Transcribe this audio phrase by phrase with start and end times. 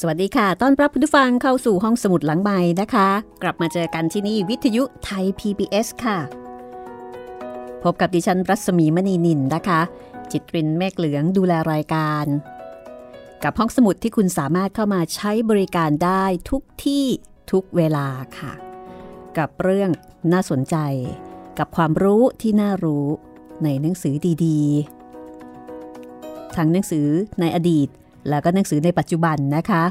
[0.00, 3.08] สวัสดีค่ะ ต้อนรับผู้ฟังเข้าสู่ห้องสมุดหลังใหม่นะคะ
[3.42, 6.18] กลับมาเจอกันที่นี่วิทยุไทย PBS ค่ะ
[7.82, 9.80] พบกับดิฉันรัศมีมณีนินนะคะ
[10.30, 12.24] จิตรินเมฆเหลืองดูแลรายการ
[13.44, 17.04] กับห้องสมุดที่คุณสามารถเข้ามาใช้บริการได้ทุกที่
[17.50, 18.06] ทุกเวลา
[18.38, 18.52] ค่ะ
[19.38, 19.90] กับเรื่อง
[20.32, 20.76] น่าสนใจ
[21.58, 23.06] กับความรู้ที่น่ารู้
[23.64, 24.14] ในหนังสือ
[24.44, 27.08] ดีๆ ทั้งหนังสือ
[27.40, 27.88] ในอดีต
[28.28, 29.84] แล้วก็หนังสือในปัจจุบันนะคะ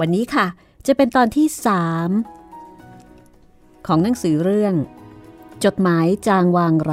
[0.00, 0.46] วันนี้ค่ะ
[0.86, 1.46] จะเป็นตอนที่
[2.68, 4.74] 3 ของหนังสือเรื่อง
[5.64, 6.90] จดหมายจางวางร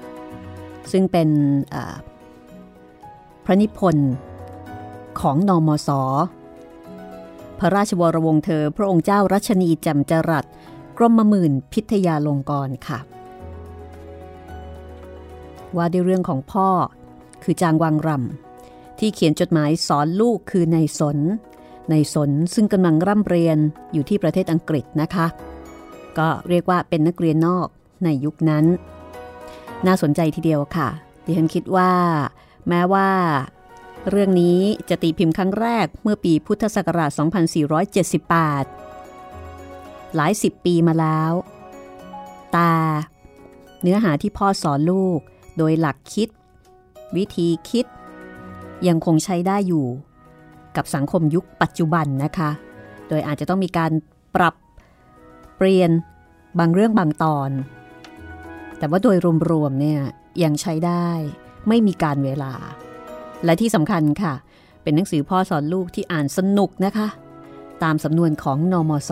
[0.00, 1.28] ำซึ่งเป็น
[3.44, 4.12] พระนิพนธ์
[5.20, 5.88] ของนอมศ
[7.58, 10.44] พระราชวรวงศ์เธอ พระองค์เจ้ารัชนีจำจรัส
[10.96, 12.98] กรมหมื่นพิทยาลงกรค่ะ
[15.76, 16.68] ว่าด้วยเรื่องของพ่อ
[17.44, 21.18] คือจางวังรำที่เขียนจดหมายสอนลูกคือในสน
[21.90, 23.58] ในสนซึ่งกำลังร่ำเรียน
[23.92, 25.26] อยู่ที่ประเทศอังกฤษนะคะ
[26.18, 27.68] ก็เรียกว่าเป็นนักเรียนนอก
[28.04, 28.64] ในยุคนั้น
[29.86, 30.88] น่าสนใจทีเดียวค่ะ
[31.24, 31.92] ดิฉันคิดว่า
[32.68, 33.08] แม้ว่า
[34.10, 34.58] เรื่องนี้
[34.88, 37.10] จะตีพิมพ์ครั้งแรกเมื่อปีพุทธศักราช
[38.78, 41.32] 2478 หลายสิบปีมาแล้ว
[42.52, 42.72] แต่
[43.82, 45.20] เนื้อหาที่พ่อสอนลูก
[45.56, 46.28] โดยหลักคิด
[47.16, 47.86] วิธีคิด
[48.88, 49.86] ยังคงใช้ได้อยู่
[50.76, 52.50] กับสังคมยุคปัจจุบันนะคะ
[53.08, 53.92] โดยอาจจะต้องมีการ
[54.34, 54.54] ปรับ
[55.56, 55.90] เปลี่ยน
[56.58, 57.50] บางเรื่องบางตอน
[58.78, 59.16] แต่ว่าโดย
[59.50, 60.00] รวมๆเนี่ย
[60.42, 61.08] ยังใช้ได้
[61.68, 62.52] ไม่มีการเวลา
[63.44, 64.34] และที่สำคัญค่ะ
[64.82, 67.08] เป็นหนังสือพ่อสอนลูกที่อ่านสนุกนะคะ
[67.82, 69.10] ตามสำนวนของนอมศ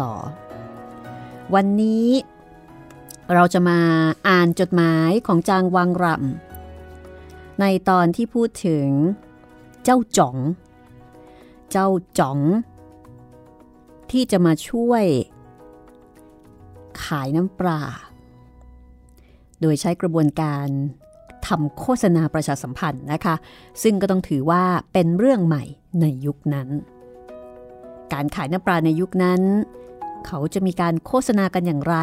[1.55, 2.09] วันนี้
[3.35, 3.81] เราจะมา
[4.29, 6.48] อ่านจดหมายของจางวังรำ
[7.61, 8.87] ในตอนที่พูดถึง
[9.85, 10.37] เจ้าจ๋อง
[11.71, 11.89] เจ้า
[12.19, 12.39] จ๋อง
[14.11, 15.05] ที่จะมาช่วย
[17.05, 17.81] ขายน้ำปลา
[19.61, 20.67] โดยใช้กระบวนการ
[21.47, 23.35] ทำโฆษณาประชาสัมพันธ์นะคะ
[23.83, 25.65] ซึ่งก็ต้องถือว่าเป็นเรื่องใหม่
[26.01, 26.69] ในยุคนั้น
[28.13, 29.41] การขายน้ำปลาในยุคนั้น
[30.27, 31.97] เขาจะมีการโฆษณากันอย่างไร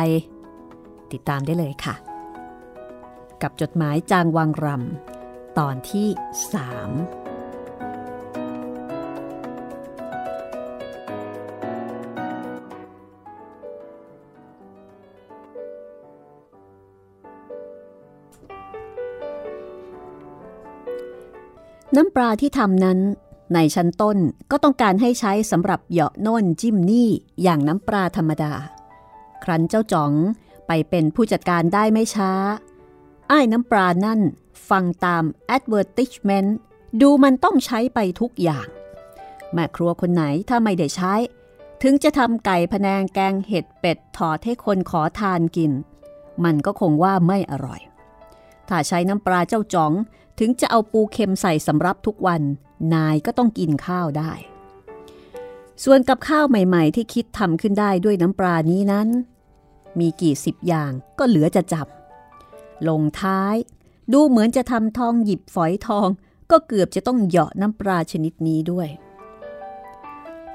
[1.12, 1.96] ติดตามได้เลยค่ะ
[3.42, 5.15] กับจดหมายจางวังรำ
[5.60, 6.07] ตอนที่
[6.54, 6.92] สาม
[21.96, 23.00] น้ำปลาที่ทำนั้น
[23.54, 24.18] ในชั้นต้น
[24.51, 27.10] ก็ต้องการให้ใช้สำหรับเหยาะโน่นจิ้มนี่
[27.44, 28.54] อย่างน้ำปลาธรรมดา
[29.44, 30.13] ครั้นเจ้าจ๋อง
[30.68, 32.31] ไปเป็นผู้จัดการได้ไม่ช้า
[33.31, 34.22] อ้ายน้ำปลานั่น
[34.69, 35.24] ฟังตาม
[35.56, 36.50] advertisement
[37.01, 38.68] ดูมันต้องใช้ไปทุกอย่าง
[39.54, 41.13] แม่ครัวคนไหนถ้าไม่ได้ใช้
[41.81, 45.72] ถึงจะทำไก่พแนงแกงเห็ดเป็ดถอดให้คนขอทานกิน
[46.44, 47.81] มันก็คงว่าไม่อร่อย
[48.69, 49.94] ถ้าใช้น้ำปลาเจ้าจ๋อง
[50.39, 52.42] ถึงจะเอาปูเค็มใส่สำรับทุกวัน
[52.94, 54.31] นายก็ต้องกินข้าวได้
[55.83, 59.07] ส่วนกับข้าวใหม่ ๆ ที่คิดทำขึ้นได้ด้วยน้ำปลานี้นั้น
[60.00, 61.88] มีกี่สิบอย่างก็เหลือจะจับ
[62.88, 63.56] ลงท้าย
[64.13, 66.07] ดูเหมือนจะทำทองหยิบฝอยทอง
[66.51, 68.88] ก็เกือบจะต้องเหยาะน้ำปลาชนิดนี้ด้วย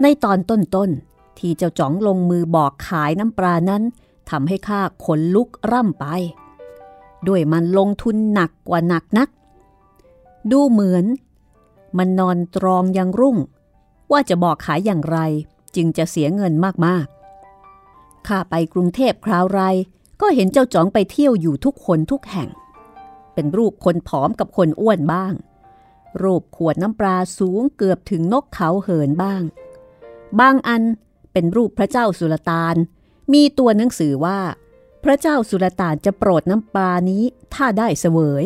[0.03, 3.83] ในตอนต้นๆที่เจ้าจ๋องลงมือบอกขายน้ำปลานั้น
[4.31, 6.07] ทำให้ข้าขนลุกร่ำไป
[7.29, 9.29] ด้วยมันลงทุนหนักกว่าหนักนัก
[10.51, 11.05] ดูเหมือน
[11.99, 13.37] มันนอนตรองยังรุ่ง
[14.13, 15.19] ว่าจะบอกขายอย่างไร
[15.77, 16.53] จึงจะเสียเงิน
[16.87, 19.61] มากๆข้าไปกรุงเทพคราวไร
[20.21, 22.49] ก็เห็นเจ้าจ๋องไปเที่ยวอยู่ทุกคนทุกแห่ง
[23.35, 25.33] เป็นรูปคนผอมกับคนอ้วนบ้าง
[26.23, 29.43] รูปขวดน้ำปลาสูงเกือบถึงนกเขาเหินบ้าง
[30.41, 30.83] บางอัน
[31.33, 32.77] เป็นรูปพระเจ้าสุลต่าน
[33.33, 34.41] มีตัวหนังสือว่า
[35.05, 37.23] พระเจ้าสุลต่านจะโปรดน้ำปลานี้
[37.55, 38.45] ถ้าได้เสวย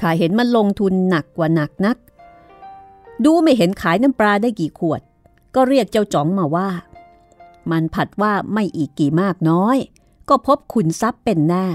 [0.00, 1.96] ข้าเห็นมันลงทุนหนักกว่าหนักนัก
[3.24, 5.00] ดูไม่เห็นขายน้ำปลาได้กี่ขวด
[5.54, 6.68] ก็เรียกเจ้าจ๋องมาว่า
[7.70, 9.76] มันผัดว่าไม่อีกกี่มากน้อย
[10.28, 11.66] ก็พบขุนทรัพย์เป็นแน่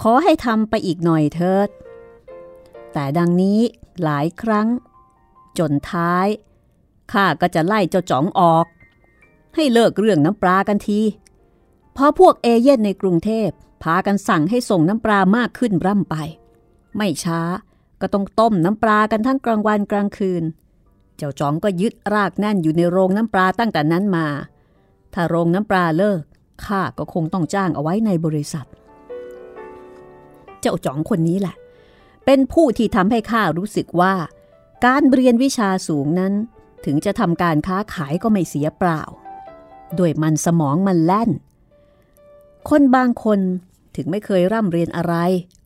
[0.00, 1.68] ขอให้ทำไปอีกหน่อยเถิด
[2.92, 3.60] แต่ดังนี้
[4.02, 4.68] หลายครั้ง
[5.58, 6.26] จนท้าย
[7.12, 8.66] ข้าก็จะไล่เจ้าจ๋องออก
[9.54, 11.00] ให้เลิกเรื่องน้ำปลากันที
[11.96, 13.48] พอพวกเอเย่นในกรุงเทพ
[13.82, 16.16] พากันสั่งให้ส่งน้ำปลามากขึ้นร่ำไป
[16.96, 17.40] ไม่ช้า
[18.00, 20.44] ก็ต้องต้มน้ำปลากันทั้งกลางวันกลางคืน
[21.16, 24.26] เจ้าจ๋องก็ยึดรากแน่นอยู่ในโรงน้ำปลาตั้งแต่นั้นมา
[25.14, 26.22] ถ้าโรงน้ำปลาเลิก
[26.66, 28.66] ข้าก็คงต้องจ้างเอาไว้ในบริษัท
[30.60, 31.56] เจ้าจ๋องคนนี้แหละ
[32.24, 34.14] เป็นผู้ที่ทำให้ข้ารู้สึกว่า
[34.86, 36.32] การเรียนวิชาสูงนั้น
[36.84, 39.02] ถึงจะทำการค้าขายก็ไม่เสียเปล่า
[39.98, 41.30] ด้วยมันสมองมันแล่น
[42.68, 43.40] คนบางคน
[43.96, 45.14] ถึงไม่เคยร่ำเรียนอะไร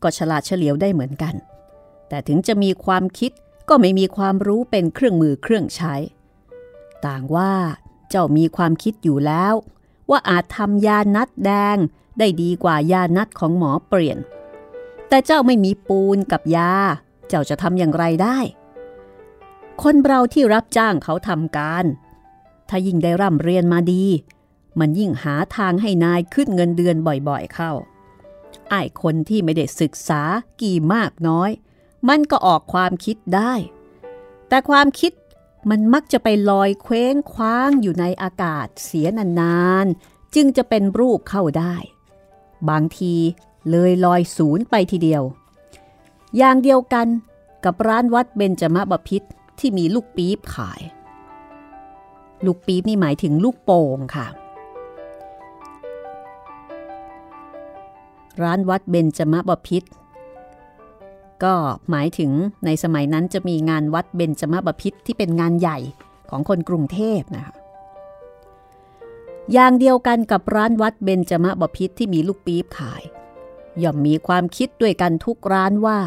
[0.03, 1.35] ก็ฉลาดเฉลียวได้เหมือนกัน
[2.09, 3.31] แต่ถึงจะมีความคิด
[3.69, 5.95] ก็ไม่มีความรู้เป็นเครื่องมือเครื่องใช้
[7.05, 7.53] ต่างว่า
[8.09, 9.53] เจ้ามีความคิดอยู่แล้ว
[10.09, 11.77] ว่าอาจทำยานัดแดง
[12.19, 14.17] ได้ดีกว่ายานัดของหมอเปลี่ยน
[15.09, 16.73] แต่เจ้าไม่มีปูนกับยา
[17.27, 18.37] เจ้าจะทำอย่างไรได้
[19.83, 21.85] คนเราที่รับจ้างเขาทำการ
[22.69, 24.05] ถ้ายิ่งได้ร่ำเรียนมาดี
[24.79, 27.71] มันยิ่งหาทางให้นายขึ้นเงินเดือนบ่อยๆเข้า
[28.69, 30.21] ไอ้คนที่ไม่ได้ศึกษา
[30.61, 31.51] กี่มากน้อย
[32.07, 33.53] มันก็ออกความคิดได้
[34.47, 35.11] แต่ความคิด
[35.69, 41.75] มันมักจะไปลอยเคว้งคว้างอยู่ในอากาศเสียนานๆ จึงจะเป็นรูปเข้าได้
[42.69, 43.15] บางที
[43.69, 45.23] เลยลอยศูนย์ไปทีเดียว
[46.37, 47.07] อย่างเดียวกัน
[47.65, 49.21] กับร้านวัดเบญจมบพิษ
[49.59, 50.81] ที่มีลูกปี๊บขาย
[52.45, 54.27] ลูกปี๊บนี่หมายถึงลูกโป่งค่ะ
[58.41, 59.83] ร้านวัดเบญจมบพิษ
[61.43, 61.55] ก็
[61.89, 62.31] หมายถึง
[62.65, 65.77] ในสมัยนั้นจะมีงานวัดเบญจมบพิษที่เป็นงานใหญ่
[66.29, 67.55] ของคนกรุงเทพนะคะ
[69.53, 73.03] อย่างเดียวกันกับร้านวัดเบญจมบพิษที่มีลูกปี๊บขาย
[73.83, 75.99] ย่อมมีความคิดด้วยกันทุกร้านว่า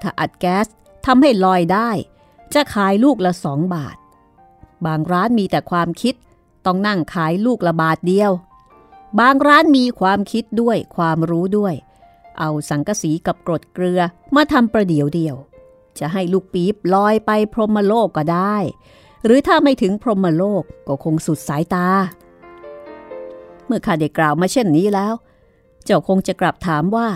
[0.00, 0.66] ถ้าอัดแก๊ส
[1.06, 1.90] ทำให้ลอยได้
[2.54, 3.96] จะขายลูกละสองบาท
[4.86, 6.14] บางร้านมีแต่ความคิด
[6.66, 8.32] ต้องนั่งขายลูกละบาทเดียว
[9.20, 11.74] บางร้านมีความคิดด้วยความรู้ด้วย
[12.40, 14.00] เอาสังกะสีกับกรดเกลือ
[14.36, 15.36] มาทำประเดี๋ยวเดียว
[15.98, 18.56] จะให้ลูกปี๊บลอยไปพรหมโลกก็ได้
[19.24, 21.88] หรือถ้าไม่ถึงพรหมโลกก็คงสุดสายตา
[23.66, 25.14] เมื่อข้าได้กล่าวมาเช่นนี้แล้ว
[25.84, 27.08] เจ้าคงจะกลับถามว่า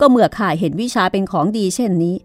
[0.00, 2.16] ก็เมื่อข้าเห็นวิชาเป็นของดีเช่นนี้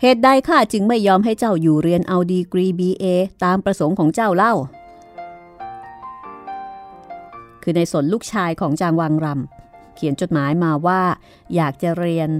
[0.00, 3.04] เหตุใดข้าจึงไม่ยอมให้เจ้าอยู่เรียนเอาดีกรี BA
[3.44, 4.54] ตามประสงค์ของเจ้าเล่า
[7.62, 9.59] คือในสนลูกชายของจางวังรำ
[10.00, 11.02] ขียนจดหมายมาว่า
[11.54, 12.30] อยากจะเรียน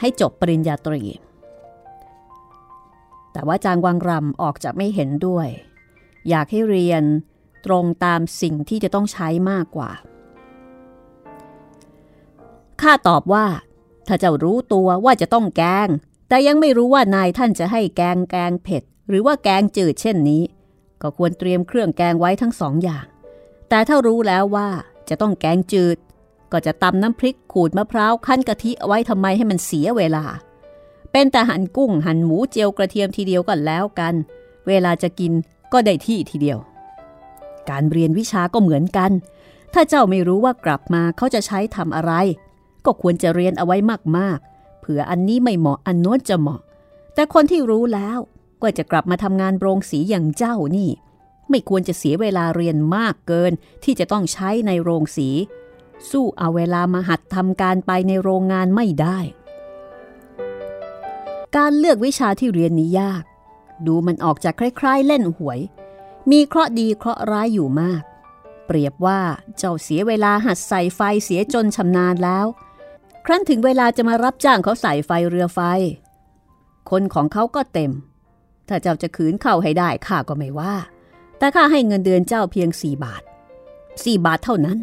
[0.00, 1.02] ให้จบปริญญาตรี
[3.32, 5.48] แต่ว่าจางวังรำออกจะไม่เห็นด้วย
[6.28, 7.02] อยากให้เรียน
[7.66, 9.90] ตรงตามสิ่งที่จะต้องใช้มากกว่า
[12.80, 13.46] ข้าตอบว่า
[14.06, 15.88] ถ้าเจ้ารู้ตัวว่าจะต้องแกง
[16.28, 20.42] แต่ยังไม่รู้ว่านายท่านจะให้แกงแกงเผ็ด หรือว่าแกงจืดเช่นนี้
[21.02, 23.06] ก็ควรเตรียมเครื่องแกงไว้ทั้งสองอย่าง
[23.68, 24.68] แต่ถ้ารู้แล้วว่า
[25.08, 25.96] จะต้องแกงจืด
[26.52, 30.24] ก็จะตำน้ำพริกขูดมะพร้าวขั้นกะทิเอาไว้ทำไมให้มันเสียเวลา
[31.12, 34.14] เป็นแต่หั่นกุ้งหั่นหมูเจียวกระเทียมทีเดียวก็แล้วกัน
[34.66, 35.32] เวลาจะกิน
[35.72, 36.58] ก็ได้ที่ทีเดียว
[37.70, 39.10] การเรียนวิชาก็เหมือนกัน
[39.74, 42.12] ถ้าเจ้าไม่รู้ว่ากลับมาเขาจะใช้ทำอะไร
[42.84, 43.76] ก็ควรจะเรียนเอาไว้
[44.16, 46.60] มากๆ เผื่ออันนี้ไม่เหมาะอันโน้นจะเหมาะ
[47.14, 48.18] แต่คนที่รู้แล้ว
[48.62, 50.90] ก็จะกลับมาทำงานโรงสีอย่างเจ้านี่
[51.50, 53.52] ไม่ควรจะเสียเวลาเรียนมากเกิน
[53.84, 55.28] ที่จะต้องใช้ในโรงสี
[56.10, 59.18] สู้เอาเวลามาหัดทำการไปในโรงงานไม่ได้
[61.56, 63.22] การเลือกวิชาที่เรียนนี้ยาก
[63.86, 65.60] ดูมันออกจากคล้ายๆ เล่นหวย
[66.30, 68.02] มีเคราะดีเคราะร้ายอยู่มาก
[68.66, 69.20] เปรียบว่า
[69.58, 72.46] เจ้าเสียเวลาหัดใส่ไฟเสียจนชำนาญแล้ว
[73.26, 75.60] ครั้นถึงเวลาจะมารับจ้างเขาใส่ไฟเรือไฟ
[76.90, 77.92] คนของเขาก็เต็ม
[78.68, 80.74] ถ้าเจ้าจะขืนเข้าให้ได้ข้าก็ไม่ว่า
[81.38, 83.22] แต่ข้าให้เงินเดือนเจ้าเพียง4บาท
[83.72, 84.78] 4บาทเท่านั้น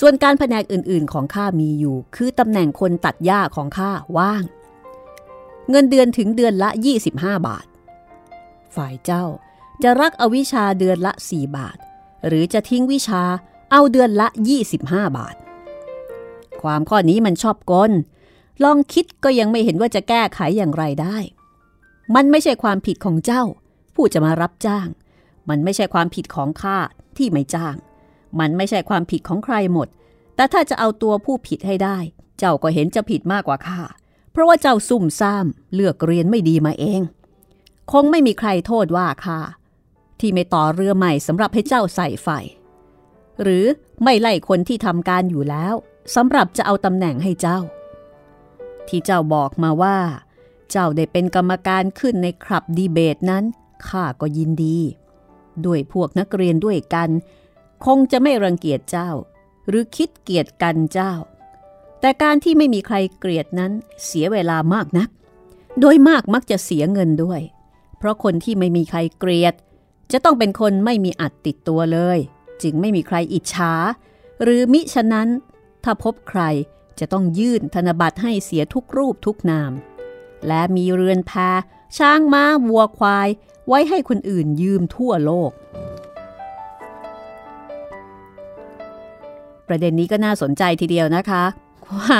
[0.00, 4.42] ส่วนการแผนกอื่นๆของข้ามีอยู่ คือตำแหน่งคนตัดหญ้าของข้าว่าง
[5.70, 6.68] เงินเดือนถึงเดือนละ
[7.08, 7.66] 25 บาท
[8.74, 9.24] ฝ่ายเจ้า
[9.82, 11.76] จะรักเอาวิชาเดือนละ 4 บาท
[12.26, 13.22] หรือจะทิ้งวิชา
[13.70, 14.28] เอาเดือนละ
[14.72, 15.36] 25 บาท
[16.62, 17.92] ความข้อนี้มันชอบกล
[18.64, 21.16] ลองคิดก็ยังไม่เห็นว่าจะแก้ไขอย่างไรได้
[22.14, 23.42] มันไม่ใช่ความผิดของเจ้า
[23.94, 24.88] ผู้จะมารับจ้าง
[25.48, 26.78] มันไม่ใช่ความผิดของข้า
[27.16, 27.76] ที่ไม่จ้าง
[28.40, 29.88] มันไม่ใช่ความผิดของใครหมด
[30.36, 31.98] แต่ถ้าจะเอาตัวผู้ผิดให้ได้
[32.38, 33.80] เจ้าก็เห็นจะผิดมากกว่าข้า
[34.32, 37.00] เพราะว่าเจ้าซุ่มซ่าม เลือกเรียนไม่ดีมาเอง
[37.92, 39.40] คงไม่มีใครโทษว่าข้า
[40.20, 42.28] ที่ไม่ต่อเรือใหม่สำหรับให้เจ้าใส่ไฟ
[43.42, 43.64] หรือ
[44.02, 45.74] ไม่ไล่คนที่ทำการอยู่แล้ว
[46.14, 47.58] สำหรับจะเอาตำแหน่งให้เจ้า
[48.88, 49.98] ที่เจ้าบอกมาว่า
[50.70, 53.44] เจ้าได้เป็นกรรมการขึ้นในคลับดีเบตนั้น
[53.88, 54.78] ข้าก็ยินดี
[55.66, 57.08] ด้วยพวกนักเรียนด้วยกัน
[57.84, 59.10] คงจะไม่รังเกียจเจ้า
[59.68, 61.12] หรือคิดเกียดกันเจ้า
[62.00, 63.72] แต่การที่ไม่มีใครเกลียดนั้น
[64.04, 65.08] เสียเวลามากนัก
[65.80, 67.40] โดยมากมักจะเสียเงินด้วย
[67.98, 69.54] เพราะคนที่ไม่มีใครเกลียด
[70.12, 72.18] จะต้องเป็นคนไม่มีอัดติดตัวเลย
[72.62, 73.72] จึงไม่มีใครอิจฉา
[74.42, 75.28] หรือมิฉะนั้น
[75.84, 76.42] ถ้าพบใคร
[76.98, 79.72] จะต้องยื่นธนบัตรให้เสียทุกรูปทุกนาม
[80.46, 81.32] และมีเรือนแพ
[81.98, 83.28] ช้างม้าวัวควาย
[83.68, 85.52] ไว้ให้คนอื่นยืมทั่วโลก
[89.72, 91.44] ประเด็นนี้ก็น่าสนใจทีเดียวนะคะ
[91.98, 92.18] ว่า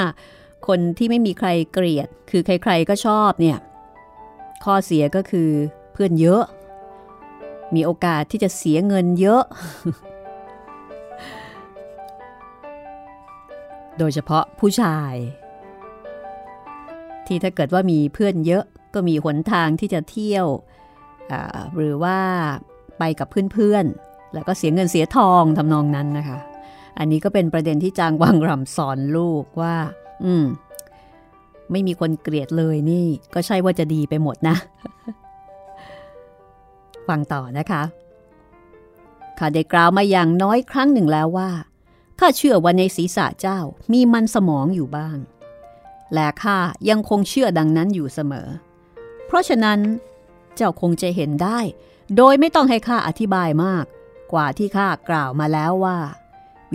[0.66, 3.58] คนที่ไม่มีใครเกลียด คือใครๆก็ชอบเนี่ย
[4.64, 5.50] ข้อเสียก็คือ
[5.92, 6.42] เพื่อนเยอะ
[7.74, 9.42] มีโอกาสที่จะเสียเงินเยอะ
[13.98, 15.14] โดยเฉพาะผู้ชาย
[17.26, 20.46] ที่ถ้าเกิดว่ามีเพื่อนเยอะก็มีหนทางที่จะเที่ยว
[21.76, 22.18] หรือว่า
[22.98, 26.38] ไปกับเพื่อนๆ แล้วก็เสียเงินเสียทองทำนองนั้นนะคะ
[26.98, 29.76] อันนี้ก็เป็นประเด็นที่จางวังรำสอนลูกว่า
[30.24, 30.46] อืม
[31.70, 34.56] ไม่มีคนเกลียดเลยนี่ ก็ใช่ว่าจะดีไปหมดนะ
[37.08, 37.82] ฟังต่อนะคะ
[39.38, 41.50] ข้าได้กล่าวมาอย่างน้อยครั้งหนึ่งแล้วว่า
[42.18, 43.60] ข้าเชื่อว่าในศีรษะเจ้า
[43.92, 45.16] มีมันสมองอยู่บ้าง
[46.14, 46.58] และข้า
[46.88, 48.48] ยังคงเชื่อดังนั้นอยู่เสมอ
[49.26, 49.78] เพราะฉะนั้น
[50.56, 51.58] เจ้าคงจะเห็นได้
[52.16, 53.84] โดยไม่ต้องให้ข้าอธิบายมาก
[54.32, 55.98] กว่าที่ข้ากล่าวมาแล้วว่า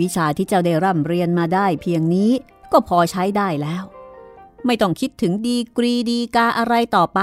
[0.00, 2.30] วิชาที่เจ้าได้ร่ำเรียนมาได้เพียงนี้
[2.72, 3.84] ก็พอใช้ได้แล้ว
[4.66, 7.20] ไม่ต้องคิดถึงดีกรีดีกาอะไรต่อไป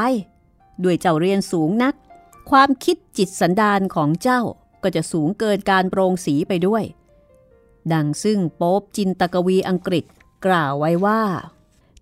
[0.84, 1.94] ด้วยเจ้าเรียนสูงนัก
[2.50, 4.42] ความคิดจิตสันดานของเจ้า
[4.84, 6.84] ก็จะสูงเกินการโปรงสีไปด้วย
[7.94, 10.06] ดังซึ่งโป๊บจินตกวีอังกฤษ
[10.46, 11.24] กล่าวไว้ว่า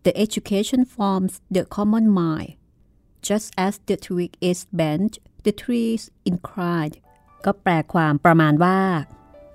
[0.06, 2.52] the education forms the common mind
[3.28, 5.14] just as the twig is bent
[5.46, 6.96] the trees inclined
[7.46, 8.80] ก็แปลความประมาณว่า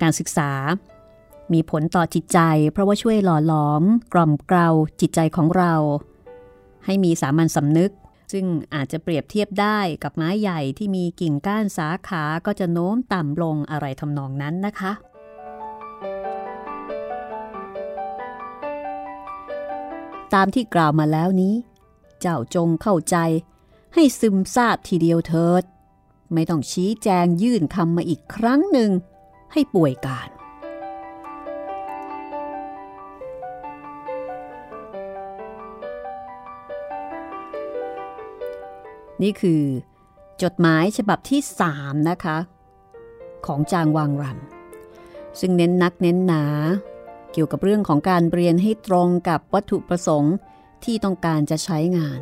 [0.03, 0.51] การศึกษา
[1.53, 2.41] มีผลต่อจิตใจ
[2.73, 4.69] เพราะว่าช่วยหล่อหลอม กล่อมเกลา
[5.01, 5.75] จิตใจของเรา
[6.85, 7.93] ให้มีสามัญสำนึก
[8.33, 14.93] ซึ่งอาจจะเปรียบเทียบได้กับไม้ใหญ่ที่มีกิ่งก้านสาขาก็จะโน้มต่ำลงอะไรทำนองนั้นนะคะ
[20.35, 21.55] ตามที่กล่าวมาแล้วนี้
[22.21, 23.17] เจ้าจงเข้าใจ
[23.95, 25.63] ให้ซึมซาบทีเดียวเถิด
[26.33, 28.91] ไม่ต้องชี้แจงยื่นคำมาอีกครั้งหนึ่ง
[29.53, 30.29] ให้ป่วยการ
[39.23, 39.63] นี่คือ
[40.43, 42.39] จดหมายฉบับที่สามนะคะ
[43.47, 46.45] ของจางวางรำซึ่งเน้นนักเน้นหนา
[47.33, 50.35] เกี่ยวกับเรื่องของการเรียนให้ตรงกับวัตถุประสงค์
[50.85, 52.21] ที่ต้องการจะใช้งาน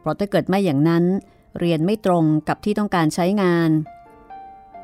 [0.00, 1.04] เพราะถ้าเกิดไม่อย่างนั้น
[1.60, 3.70] เรียนไม่ตรงกับที่ต้องการใช้งาน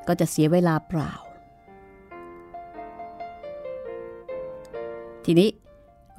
[0.08, 1.12] ก็จะเสียเวลาเปล่า
[5.24, 5.48] ทีนี้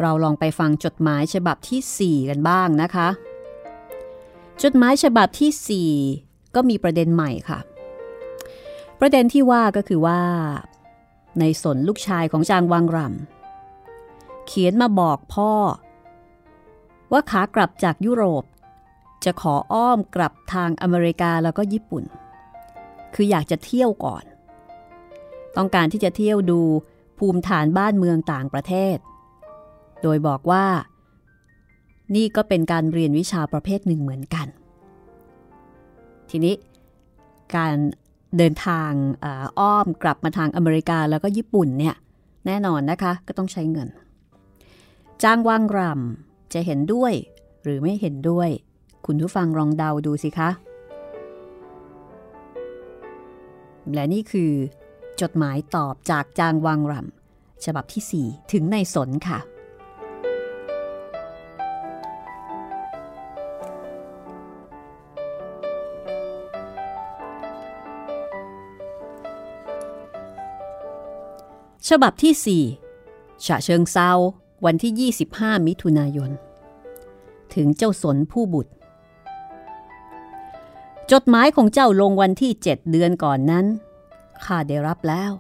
[0.02, 3.10] เราลองไปฟังจดหมายฉบับที่ 4 กันบ้างนะคะ
[4.64, 7.60] จดหมายฉบับที่ 4 ก็มีประเด็นใหม่ค่ะ
[9.00, 10.22] ประเด็นที่ว่าก็คือว่า
[11.40, 15.52] ในสนลูกชายของจางวังรำเขียนมาบอกพ่อ
[17.12, 18.44] ว่าขากลับจากยุโรป
[19.26, 22.04] จะขออ้อมกลับทางอเมริกาแล้วก็ญี่ปุ่น
[23.16, 24.24] คืออยากจะเที่ยวก่อน
[25.58, 26.62] ต้องการที่จะเที่ยวดู
[27.18, 28.98] ภูมิฐานบ้านเมืองต่างประเทศ
[30.04, 30.66] โดยบอกว่า
[32.16, 34.48] นี่ก็เป็นการเรียนวิชาประเภทหนึ่งเหมือนกัน
[36.30, 36.56] ทีนี้
[37.56, 37.76] การ
[38.38, 38.92] เดินทาง
[39.60, 41.96] อ้อมกลับมาทางอเมริกาแล้วก็ญี่ปุ่นเนี่ย
[42.46, 43.90] แน่นอนนะคะก็ต้องใช้เงิน
[45.24, 47.14] จ้างว่างรำจะเห็นด้วย
[47.64, 48.50] หรือไม่เห็นด้วย
[49.06, 50.50] คุณผู้ฟังลองเดาดูสิคะ
[53.94, 54.52] และนี่คือ
[55.22, 59.40] จดหมายตอบจากจางวังรำฉบับที่ 4 ถึงในสนค่ะ
[71.90, 72.64] ฉบับที่
[73.02, 74.12] 4 ฉะเชิงเซา
[74.66, 76.32] วันที่ 25 มิถุนายน
[77.54, 78.72] ถึงเจ้าสนผู้บุตร
[81.12, 83.66] จดหมายของเจ้าลงวันที่ 7 เดือนก่อนนั้น
[84.44, 85.32] ข้าได้รับแล้ว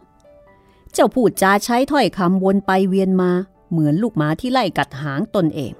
[0.93, 3.31] เจ้าพูดจาใช้ถ้อยคำวนไปเวียนมา
[3.71, 5.73] เหมือนลูกหมาที่ไล่กัดหางตนเอง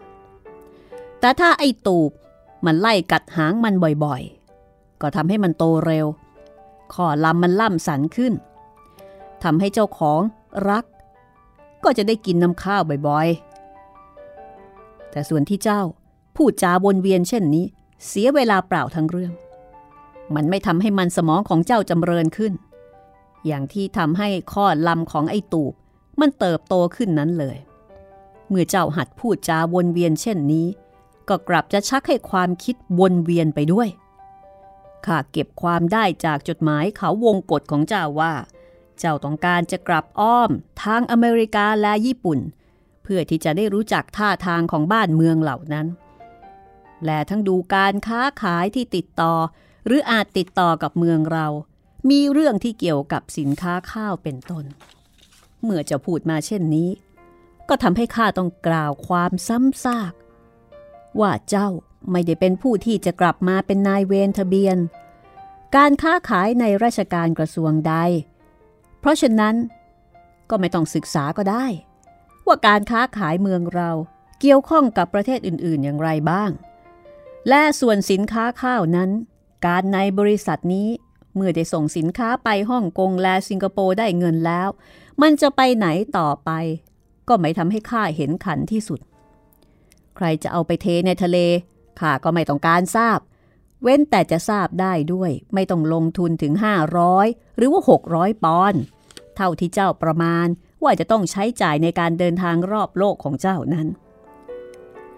[1.20, 2.12] แต่ถ้าไอ้ตูบ
[2.66, 6.08] มันไล่กัดหางมันบ่อยๆ ก็ทำให้มันโตเร็ว
[6.94, 8.34] ข้อลำมันล่ำสันขึ้น
[9.44, 10.22] ทำให้เจ้าของ
[10.70, 10.86] รัก
[11.84, 15.82] ก็จะได้กินน้ำข้าวบ่อยๆ แต่ส่วนที่เจ้า
[16.36, 17.66] พูดจาวนเวียนเช่นนี้
[18.08, 19.34] เสียเวลาเปล่าทั้งเรื่อง
[20.36, 22.54] มันไม่ทำให้มันสมองของเจ้าจำเริญขึ้น
[23.46, 25.74] อย่างที่ทำให้ข้อลำของไอ้ตูบ
[26.20, 27.58] มันเติบโตขึ้นนั้นเลย
[28.50, 30.68] เมื่อเจ้าหัดพูดจาวนเวียนเช่นนี้
[31.30, 33.90] ก็กลับจะชักให้ความคิดวนเวียนไปด้วย
[35.06, 38.34] ข้าเก็บความได้จากจดหมายเขาวงกฎของเจ้าว่า
[39.00, 40.50] เจ้าต้องการจะกลับอ้อม
[40.84, 42.40] ทางอเมริกาและญี่ปุ่น
[43.04, 45.88] เพื่อที่จะได้รู้จักท่าทางของบ้านเมืองเหล่านั้น
[47.06, 49.34] และทั้งดูการค้าขายที่ติดต่อ
[49.86, 51.48] หรืออาจติดต่อกับเมืองเรา
[52.10, 54.66] มีเรื่องที่เกี่ยวกับสินค้าข้าวเป็นต้น
[55.64, 56.90] เมื่อจะพูดมาเช่นนี้
[57.70, 60.14] ก็ทำให้ข้าต้องกล่าวความซ้ำซาก
[61.20, 61.70] ว่าเจ้า
[62.12, 64.78] ไม่ได้เป็นผู้ที่จะกลับมาเป็นนายเวรทะเบียน
[65.76, 67.96] การค้าขายในราชการกระทรวงใด
[69.00, 69.56] เพราะฉะนั้น
[70.50, 71.66] ก็ไม่ต้องศึกษาก็ได้
[72.46, 73.92] ว่าการค้าขายเมืองเรา
[74.42, 76.50] เกี่ยวข้องกับประเทศอื่น ๆ อย่างไรบ้าง
[77.50, 79.10] และส่วนสินค้าข้าวนั้น
[79.66, 80.90] การในบริษัทนี้
[81.36, 84.70] เมื่อได้ส่งสินค้าไปฮ่องกงและสิงคโปร์ได้เงินแล้ว
[85.22, 86.52] มันจะไปไหนต่อไป
[87.28, 89.00] ก็ไม่ทำให้ข้าเห็นขันที่สุด
[90.16, 91.38] ใครจะเอาไปเทในทะเล
[92.00, 93.20] ข้าก็ไม่ต้องการทราบ
[93.82, 96.54] เว้นแต่จะทราบได้ด้วย ไม่ต้องลงทุนถึง
[97.06, 98.82] 500 หรือว่า 600 ปอนด์
[99.36, 100.48] เท่าที่เจ้าประมาณ
[100.84, 103.88] ว่าจะต้องใช้จ่ายในการเดินทางรอบโลกของเจ้านั้น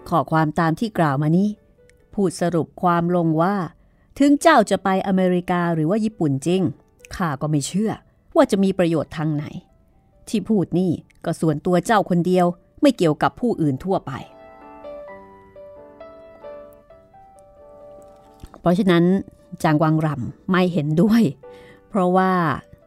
[0.08, 1.48] ข้อความตามที่กล่าวมานี้
[2.14, 3.56] พูดสรุปความลงว่า
[4.18, 6.62] ถึงเจ้าจะไปอเมริกาหรือว่าญี่ปุ่นจริง
[7.14, 7.92] ข้าก็ไม่เชื่อ
[8.36, 9.44] ว่าจะมีประโยชน์ทางไหน
[10.28, 10.92] ที่พูดนี่
[11.24, 12.46] ก็ส่วนตัวเจ้าคนเดียว
[12.82, 14.12] ไม่เกี่ยวกับผู้อื่นทั่วไป
[18.62, 19.04] เพราะฉะนั้น
[19.62, 21.22] จางวังรำไม่เห็นด้วย
[21.88, 22.32] เพราะว่า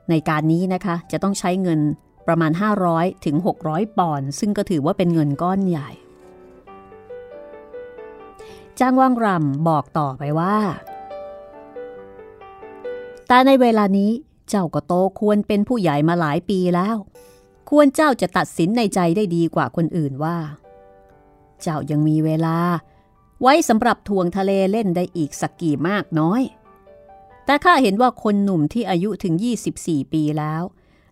[0.09, 1.79] ในการนี้นะคะจะต้องใช้เงิน
[2.27, 2.51] ประมาณ
[2.87, 3.35] 500ถึง
[3.67, 5.89] 600 ปอนด์ซึ่งก็ถือว่าเป็นเงินก้อนใหญ่
[8.79, 10.57] จางวังรำบอกต่อไปว่า
[13.27, 14.11] แต่ในเวลานี้
[14.49, 16.95] เจ้าก็โตควรเป็นผู้ใหญ่มาหลายปีแล้ว
[17.69, 20.37] ควรเจ้าจะตัดสินในใจได้ดีกว่าคนอื่นว่า
[21.61, 22.57] เจ้ายังมีเวลา
[23.41, 26.41] ไว้สำหรับทวงทะเลเล่นได้อีกสักกี่มากน้อย
[27.45, 29.33] แต่ข้าเห็นว่าคนหนุ่มที่อายุถึง
[29.73, 30.63] 24 ปีแล้ว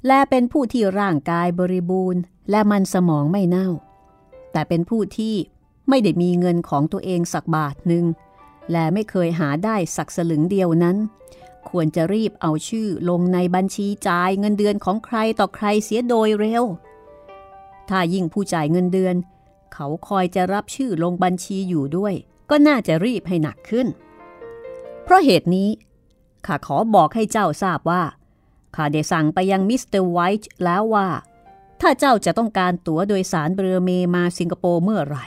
[0.08, 3.70] และเป็นผู้ที่ร่างกายบริบูรณ์ และมันสมองไม่เน่า
[4.52, 5.36] แต่เป็นผู้ที่
[5.90, 8.06] ไม่ได้มีเงินของตัวเองสักบาทหนึ่ง
[8.72, 10.98] และไม่เคยหาได้สักสลึงเดียวนั้น
[11.70, 16.64] ควรจะรีบเอาชื่อลงในบัญชีจ่ายเงินเดือนของใครต่อใครเสียโดยเร็ว
[17.90, 19.16] ถ้ายิ่งผู้จ่ายเงินเดือน
[19.74, 22.14] เขาคอยจะรับชื่อลงบัญชีอยู่ด้วย
[22.50, 23.88] ก็น่าจะรีบให้หนักขึ้น
[25.04, 25.70] เพราะเหตุนี้
[26.46, 28.04] ข้าขอบอกให้เจ้าทราบว่า
[28.76, 31.10] ข้าได้สั่งไปยังมิสเตอร์ไวท์แล้วว่า
[31.82, 35.26] ถ้าเจ้าจะต้องการตั๋วโดยสารเรือเมล์มาสิงคโปร์เมื่อไหร่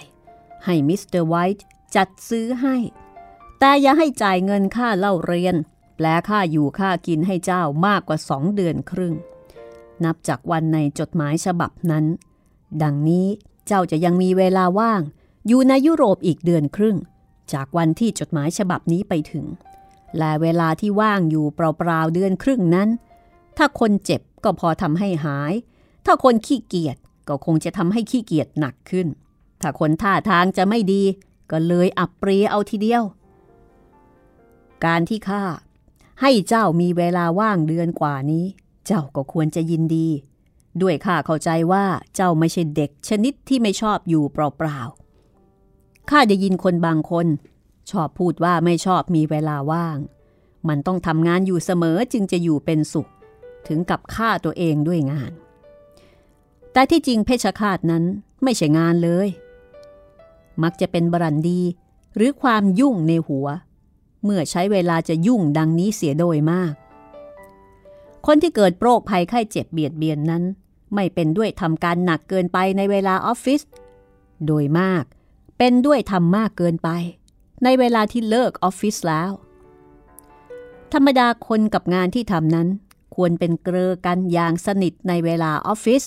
[0.65, 1.65] ให้มิสเตอร์ไวท์
[1.97, 2.77] จัดซื้อให้
[3.59, 5.57] แต่อย่าให้จ่ายเงินค่าเล่าเรียน
[5.97, 9.15] แลค่าอยู่ค่ากินให้เจ้ามากกว่าสองเดือนครึ่ง
[10.05, 12.05] นับจากวันในจดหมายฉบับนั้น
[12.83, 13.27] ดังนี้
[13.67, 15.03] เจ้าจะยังมีเวลาว่าง
[15.47, 16.97] อยู่ในยุโรปอีกเดือนครึ่ง
[17.53, 19.47] จากวันที่จดหมายฉบับนี้ไปถึง
[20.19, 22.89] และเวลาที่ว่างอยู่เปล่าๆเดือนครึ่งนั้น
[23.57, 25.53] ถ้าคนเจ็บก็พอทำให้หาย
[26.07, 26.97] ถ้าคนขี้เกียจ
[27.29, 29.07] ก็คงจะทำให้ขี้เกียจหนักขึ้น
[29.61, 31.03] ถ้าคนท่าทางจะไม่ดี
[31.51, 33.03] ก็เลยอับเปรียเอาทีเดียว
[34.85, 35.45] การที่ข้า
[36.21, 38.45] ให้เจ้ามีเวลาว่างเดือนกว่านี้
[38.87, 40.09] เจ้าก็ควรจะยินดี
[40.83, 41.85] ด้วยข้าเข้าใจว่า
[42.15, 47.27] เจ้าไม่ใช่เด็กชนิดที่ไม่ชอบอยู่เปล่าๆข้าได้ยินคนบางคน
[47.91, 49.99] ชอบพูดว่าไม่ชอบมีเวลาว่าง
[50.69, 53.11] มันต้องทำงานอยู่เสมอจึงจะอยู่เป็นสุข
[53.69, 55.33] ถึงกับฆ่าตัวเองด้วยงาน
[56.73, 58.05] แต่ที่จริงเพชฌฆาตนั้น
[58.43, 59.29] ไม่ใช่งานเลย
[60.63, 61.61] มักจะเป็นบรันดี
[62.17, 63.47] หรือความยุ่งในหัว
[64.25, 66.75] เมื่อใช้เวลาจะยุ่งดังนี้เสียโดยมาก
[68.27, 70.43] คนที่เกิดโรคภัยไข้เจ็บเบียดเบียนนั้น
[70.95, 73.61] ไม่เป็นด้วยทำการหนักเกินไปในเวลาออฟฟิศ
[74.47, 75.05] โดยมาก
[75.59, 76.89] เป็นด้วยทำมากเกินไป
[77.65, 79.31] ในเวลาที่เลิกออฟฟิศแล้ว
[80.93, 82.69] ธรรมดาคนกับงานที่ทำนั้น
[83.15, 86.03] ควรเป็นเกลอกันอย่างสนิทในเวลาออฟฟิศ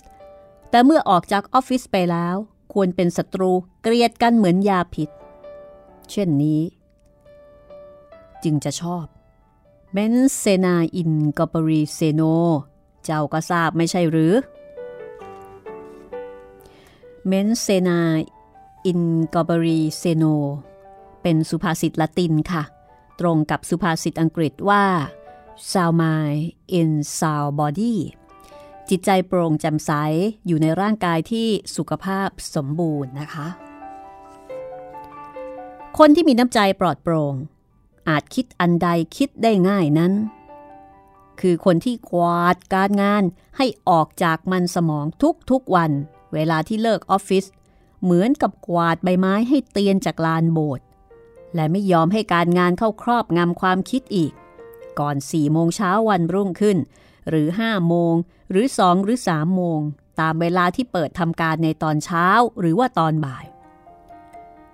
[0.70, 2.36] แต่เมื่อออกจากออฟฟิศไปแล้ว
[2.74, 5.10] ควรเป็นศัตรูเกลียดกันเหมือนยาพิษ
[6.12, 6.62] เช่นนี้
[8.44, 9.06] จึงจะชอบ
[9.93, 12.21] mens sana in corpore sano
[13.06, 14.34] เจ้าก็ทราบไม่ใช่หรือ
[17.28, 19.02] mens sana in
[19.34, 20.23] corpore sano
[21.21, 22.63] เป็นสุภาษิตละตินค่ะ
[23.19, 24.86] ตรงกับสุภาษิตอังกฤษว่า
[25.71, 26.29] s o u m i
[26.79, 27.95] in s o u body
[28.89, 29.91] จิตใจโปร่งแจ่มใส
[30.47, 33.47] อยู่ในร่างกายที่สุขภาพสมบูรณ์นะคะ
[35.97, 37.34] คนที่มีน้ำใจปลอดโปร่ง
[38.10, 40.13] อาจคิดอันใดคิดได้ง่ายนั้น
[41.39, 43.23] คือคนที่กวาดการงาน
[43.58, 45.05] ให้ออกจากมันสมอง
[45.51, 45.91] ทุกๆวัน
[46.34, 47.46] เวลาที่เลิกออฟฟิศ
[48.04, 50.86] เหมือนกับกวาดใบไม้ให้เตียนจากลานโบสถ์
[51.56, 54.32] และไม่ยอมให้การงานเข้าครอบงำความคิดอีก
[55.00, 56.78] ก่อนสี่โมงเช้าวันรุ่งขึ้น
[57.30, 58.13] หรือห้าโมง
[58.52, 59.80] หรือสองหรือสามโมง
[60.20, 62.28] ตามเวลาที่เปิดทำการในตอนเช้า
[62.60, 63.46] หรือว่าตอนบ่าย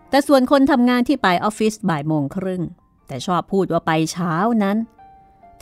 [0.10, 2.64] แต่ส่วนคนทำงานที่ไปออฟฟิศบ่ายโมงครึ่ง
[3.08, 4.78] แต่ชอบพูดว่าไปเช้านั้น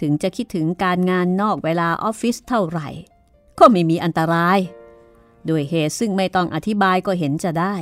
[0.01, 2.87] ถึงจะคิดถึงการงานนอกเวลาออฟฟิศเท่าไหร่
[3.59, 4.59] ก็ไม่มีอันตราย
[5.45, 7.75] โดยเหตุซึ่งไม่ต้องอธิบายก็เห็นจะได้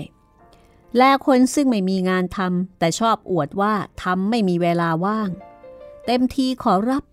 [0.97, 5.29] และคนซึ่งไม่มีงานทำแต่ชอบอวดว่าทำไม่มีเวลาว่าง
[6.05, 7.03] เต็มทีขอรับ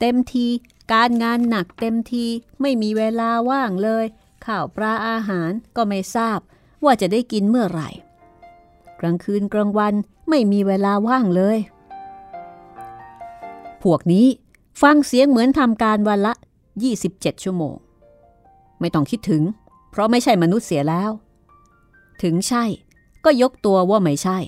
[0.00, 0.46] เต็มที
[0.92, 2.24] การงานหนักเต็มที
[2.60, 4.04] ไม่มีเวลาว่างเลย
[4.44, 6.38] ข้าวปลาอาหารก็ไม่ทราบ
[6.84, 7.88] ว่าจะได้กินเมื่อไหร่
[9.00, 9.94] กลางคืนกลางวัน
[10.28, 11.58] ไม่มีเวลาว่างเลย
[13.82, 14.26] พวกนี้
[14.82, 16.34] ฟังเสียงเหมือนทำการวันละ
[16.88, 17.74] 27 ชั่วโมง
[18.80, 19.42] ไม่ต้องคิดถึง
[19.90, 21.10] เพราะไม่ใช่มนุษย์เสียแล้ว
[22.22, 22.64] ถึงใช่
[23.24, 24.38] ก็ยกตัวว่าไม่ใช่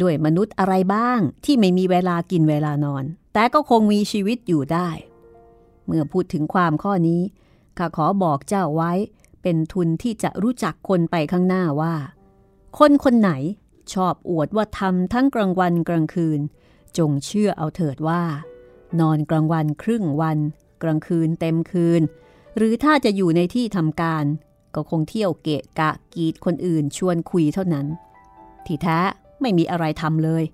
[0.00, 4.88] ด้วยมนุษย์อะไรบ้างที่ไม่มีเวลากินเวลานอน แต่ก็คงมีชีวิตอยู่ได้
[5.86, 7.22] เมื่อพูดถึงความข้อนี้
[7.78, 8.92] ข้าขอบอกเจ้าไว้
[9.42, 11.94] เป็นทุนที่จะรู้จักคนไปข้างหน้าว่า
[12.78, 13.30] คนคนไหน
[13.92, 16.40] ชอบอวดว่าทำทั้งกลางวันกลางคืน
[16.98, 18.22] จงเชื่อเอาเถิดว่า
[19.00, 20.38] นอนกลางวันครึ่งวัน
[20.82, 22.02] กลางคืนเต็มคืน
[22.56, 24.24] หรือถ้าจะอยู่ในที่ทำการ
[24.74, 27.86] ก็คงเที่ยวเกะกะกีดคนอื่นชวนคุยเท่านั้น
[28.66, 28.98] ที่แท้
[29.40, 30.44] ไม่มีอะไรทำเลย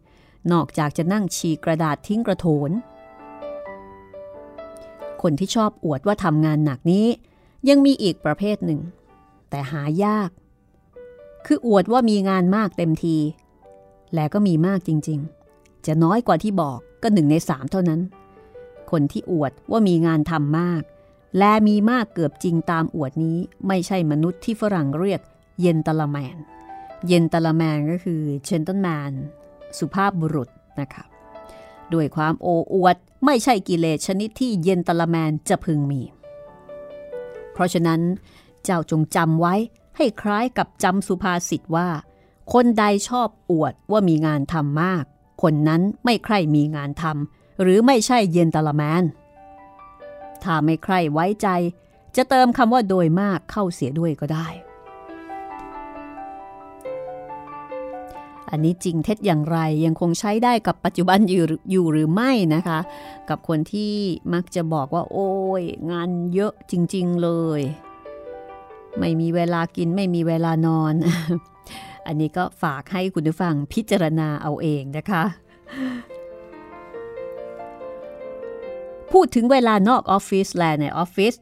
[0.52, 2.70] นอกจากจะนั่งฉีกกระดาษทิ้งกระโถน
[5.22, 7.06] คนที่ชอบอวดว่าทำงานหนักนี้
[7.68, 8.80] ยังมีอีกประเภทหนึ่ง
[9.50, 10.30] แต่หายาก
[11.46, 13.16] คืออวดว่ามีงานมากเต็มที
[14.14, 18.00] และก็มีมากจริงๆ จะน้อยกว่าที่บอกก็หนึ่งในสามเท่านั้น
[18.90, 20.82] คนที่อวดว่ามีงานทำมาก
[21.38, 23.38] และมีมากเกือบจริงตามอวดนี้
[23.68, 25.20] ไม่ใช่มนุษย์ที่ฝรั่งเรียก
[25.60, 26.36] เยนตลแมน
[27.06, 29.12] เยนตลแมนก็คือเชนตันแมน
[29.78, 30.48] สุภาพบุรุษ
[30.80, 31.04] นะคะ
[31.92, 36.02] ด้วยความโอ้อวดไม่ใช่กิเลสชนิดที่เยนตลแมนจะพึงมี
[37.52, 38.00] เพราะฉะนั้น
[38.64, 39.54] เจ้าจงจำไว้
[39.96, 41.88] ให้คล้ายกับจำสุภาษิตว่า
[42.52, 45.04] คนใดชอบอวดว่ามีงานทำมาก
[45.42, 49.02] คนนั้นไม่ใคร่มีงานทำหรือไม่ใช่เยนตลแมน
[50.44, 51.48] ถ้าไม่ใครไว้ใจ
[52.16, 54.48] จะเติมคำว่าโดยมากเข้าเสียด้วยก็ได้
[58.50, 62.78] อันนี้จริงเท็จอย่างไรยังคงใช้ได้กับปัจจุบันอยู่อยู่หรือไม่นะคะ
[63.28, 63.94] กับคนที่
[64.32, 67.60] มักจะบอกว่า โอ้ย งานเยอะจริง ๆ เลย
[68.98, 70.94] ไม่มีเวลากินไม่มีเวลานอน
[72.06, 75.22] อันนี้ก็ฝากให้คุณผู้ฟังพิจารณาเอาเองนะคะ
[79.12, 81.34] พูดถึงเวลานอกออฟฟิศและในออฟฟิศ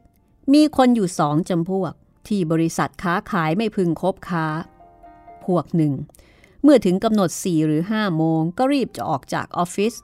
[0.53, 1.93] มีคนอยู่สองจำพวก
[2.29, 4.47] ที่บริษัทค้าขายไม่พึงคบค้า
[5.45, 5.93] พวกหนึ่ง
[6.63, 9.95] เมื่อถึงกำหนด 4 หรือ 5 โมงก็รีบจะออกจากออฟฟิศ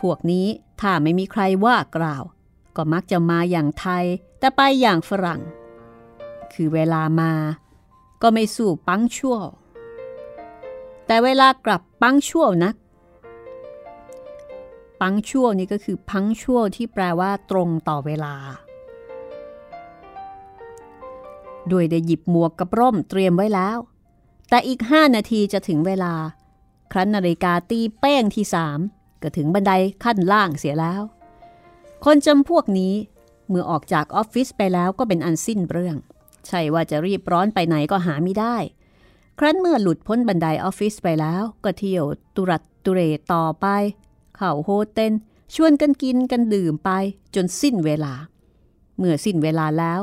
[0.00, 0.46] พวกนี้
[0.80, 2.24] ถ้าไม่มีใครว่ากล่าว
[2.76, 4.04] ก็มักจะมาอย่างไทย
[4.38, 5.40] แต่ไปอย่างฝรั่ง
[6.52, 7.32] คือเวลามา
[8.22, 9.38] ก็ไม่สู้ปังชั่ว
[11.06, 12.74] แต่เวลากลับปังชั่วนัก
[15.02, 18.34] ปังชั่วนี่ก็คือพังชั่วที่แปลว่าตรงต่อเวลา
[21.68, 23.78] โดยได้หยิบหมวกกับร่มเตรียมไว้แล้ว
[24.48, 26.14] แต่อีกห้านาทีจะถึงเวลา
[26.92, 28.78] ครั้นนาฬิกาตีเป้งที่สาม
[29.22, 29.72] ก็ถึงบันได
[30.04, 31.02] ขั้นล่างเสียแล้ว
[32.04, 32.94] คนจำพวกนี้
[33.48, 35.96] เมื่อออกจากออฟฟิศไปแล้วก็เป็นอันสิ้นเรื่อง
[36.46, 38.56] ใช่ว่าจะรีบร้อนไปไหนก็หาไม่ได้
[39.38, 43.00] ครั้นเมื่อหลุดพ้นบันไดออฟฟิศไปแล้ว ก็เที่ยวตุรัดตุเร
[43.32, 43.66] ต่อไป
[44.36, 45.12] เข้าโฮเทล
[45.54, 46.90] ชวนกันกินกันดื่มไป
[47.34, 48.14] จนสิ้นเวลา
[48.98, 50.00] เมื่อสิ้นเวลาแล้ว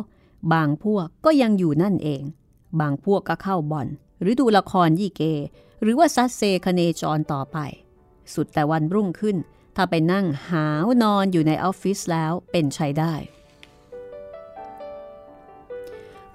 [0.54, 2.24] บางพวกก็ยังอยู่นั่นเอง
[2.80, 3.88] บางพวกก็เข้าบ่อน
[4.22, 5.22] หรือดูละครยี่เก
[5.82, 7.58] หรือว่าซัดเซคเนจรต่อไป
[8.34, 9.38] สุดแต่วันรุ่งขึ้น
[9.76, 13.14] ถ้าไปนั่งหาวนอนอยู่ในออฟฟิศแล้วเป็นใช้ได้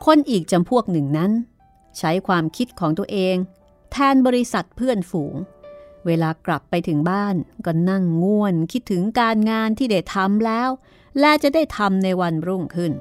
[0.05, 1.33] คนอีกจำพวกหนึ่งนั้น
[1.99, 3.37] ใช้ความคิดของตัวเอง
[3.93, 5.35] แทนบริษัทเพื่อนฝูง
[6.07, 7.35] เวลากลับไปถึงบ้าน
[7.67, 10.69] ก็นั่งง่วนคิดถึงการงานที่ได้ทำแล้ว
[11.21, 12.93] และจะได้ทำในวันรุ่งขึ้น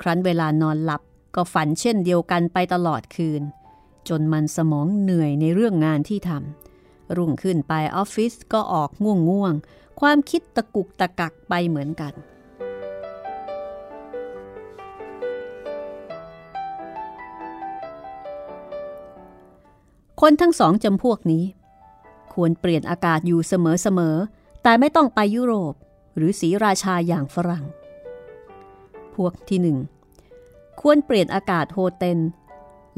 [0.00, 1.02] ครั้นเวลานอนหลับ
[1.34, 3.42] ก็ฝันเช่นเดียวกันไปตลอดคืน
[4.08, 9.54] จนมันสมองเหนื่อยในเรื่องงานที่ทำรุ่งขึ้นไปออฟฟิศก็ออกง่วงง่วง
[10.00, 12.14] ความคิดตะกุกตะกักไปเหมือนกัน
[20.20, 21.44] คนทั้งสองจำพวกนี้
[22.42, 25.74] ควรเปลี่ยนอากาศอยู่เสมอๆ แต่ไม่ต้องไปยุโรป
[26.16, 27.64] หรือสีราชาอย่างฝรั่ง
[29.14, 29.78] พวกที่หนึ่ง
[30.80, 32.20] ควรเปลี่ยนอากาศโฮเทล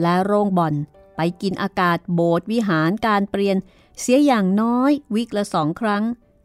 [0.02, 0.74] และโรงบอล
[1.16, 3.56] ไปกินอากาศโบสถ์วิหารการเปลี่ยน
[4.00, 6.02] เสียอย่างน้อยวิกละสองครั้ง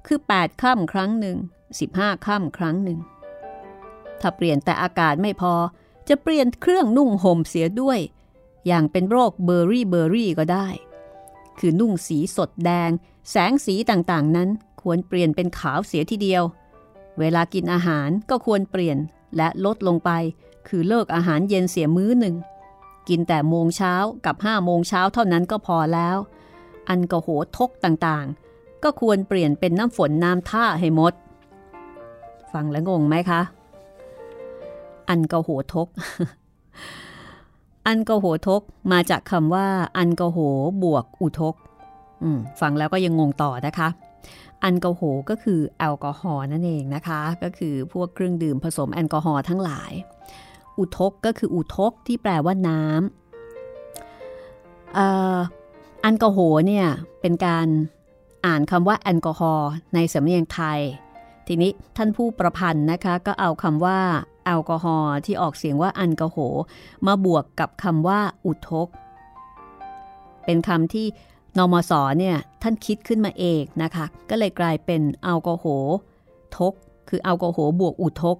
[0.07, 1.37] คือ 8 ค่ำครั้งหนึ่ง
[1.81, 2.99] 15 ค่ำครั้งหนึ่ง
[4.21, 5.53] ถ้าเปลี่ยนแต่อากาศไม่พอ
[6.09, 7.99] จะเปลี่ยนเครื่องนุ่งห่มเสียด้วย
[8.67, 10.67] อย่างเป็นโรคเบอร์รี่เบอร์รี่ก็ได้
[11.59, 12.89] คือนุ่งสีสดแดง
[13.31, 14.49] แสงสีต่างๆ นั้น
[14.81, 16.43] ควรเปลี่ยนเป็นขาวเสียทีเดียว
[17.19, 18.97] เวลากินอาหารก็ควรเปลี่ยน
[19.37, 20.11] และลดลงไป
[20.67, 22.35] คือเลิกอาหารเย็นเสียมื้อหนึ่ง
[23.09, 23.93] กินแต่โมงเช้า
[24.25, 26.17] กับห้าโมงเช้าเท่านั้นก็พอแล้ว
[26.89, 31.13] อันกระโหทกต่างๆ ก็ควรเปลี่ยนเป็นน้ำฝนน้ำท่าให้หมด
[32.51, 33.41] ฟังแล้วงงไหมคะ
[35.09, 35.87] อันกระโหทก
[37.87, 40.37] อันกโหทกมาจากคำว่า อันกโห
[40.83, 41.55] บวกอุทก
[42.61, 43.87] ฟังแล้วก็ยังงงต่อนะคะ
[44.63, 49.91] อันกโหก็คือแอลกอฮอล์นั่นเองนะคะ ก็คือพวกเครื่องดื่มผสมแอลกอฮอล์ทั้งหลาย
[50.77, 52.97] อุทกก็คืออุทกที่แปลว่าน้ำ
[56.03, 56.87] อันกโหเนี่ย
[57.21, 57.67] เป็นการ
[58.45, 60.79] อ่านคำว่าแอลกอฮอล์ในสำเนียงไทย
[61.47, 63.99] ทีนี้ท่านผู้ประพันธ์นะคะก็เอาคำว่า
[64.45, 66.37] แอลกอฮอล์ที่ออกเสียงว่าอันกโห
[67.07, 68.87] มาบวกกับคำว่าอุทก
[70.45, 71.05] เป็นคำที่
[71.57, 75.65] นมสเนี่ยท่านคิดขึ้นมาเองนะคะ ก็เลยกลายเป็นแอลกอโห
[76.57, 76.73] ทก
[77.09, 78.37] คือแอลกอโหบวกอุทก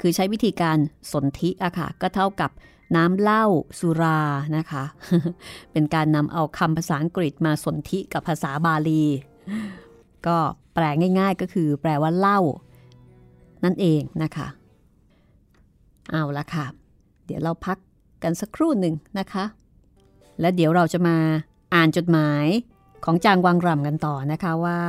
[0.00, 0.78] คือใช้วิธีการ
[1.12, 2.50] สนธิอะค่ะ ก็เท่ากับ
[2.96, 3.44] น้ำเหล้า
[3.78, 4.20] สุรา
[4.56, 4.84] นะคะ
[5.72, 9.04] เป็นการนำเอาคำภาษาอังกฤษมาสนธิกับภาษาบาลี
[10.26, 10.38] ก็
[10.74, 10.84] แปล
[11.18, 12.40] ง่าย ๆ ก็คือแปลว่าเหล้า
[13.64, 14.48] นั่นเองนะคะ
[16.10, 16.66] เอาละค่ะ
[17.26, 17.78] เดี๋ยวเราพัก
[18.22, 19.44] กันสักครู่หนึ่งนะคะ
[20.40, 21.16] และเดี๋ยวเราจะมา
[21.74, 22.46] อ่านจดหมาย
[23.04, 24.80] ของจางวังรำกันต่อนะคะว่า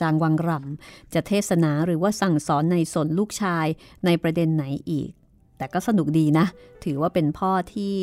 [0.00, 3.66] จางวังรำจะเทศนาหรือว่าสั่งสอนในสนลูกชาย
[4.06, 5.10] ในประเด็นไหนอีก
[5.58, 6.46] แต่ก็สนุกดีนะ
[6.84, 7.94] ถือว่าเป็นพ่อที่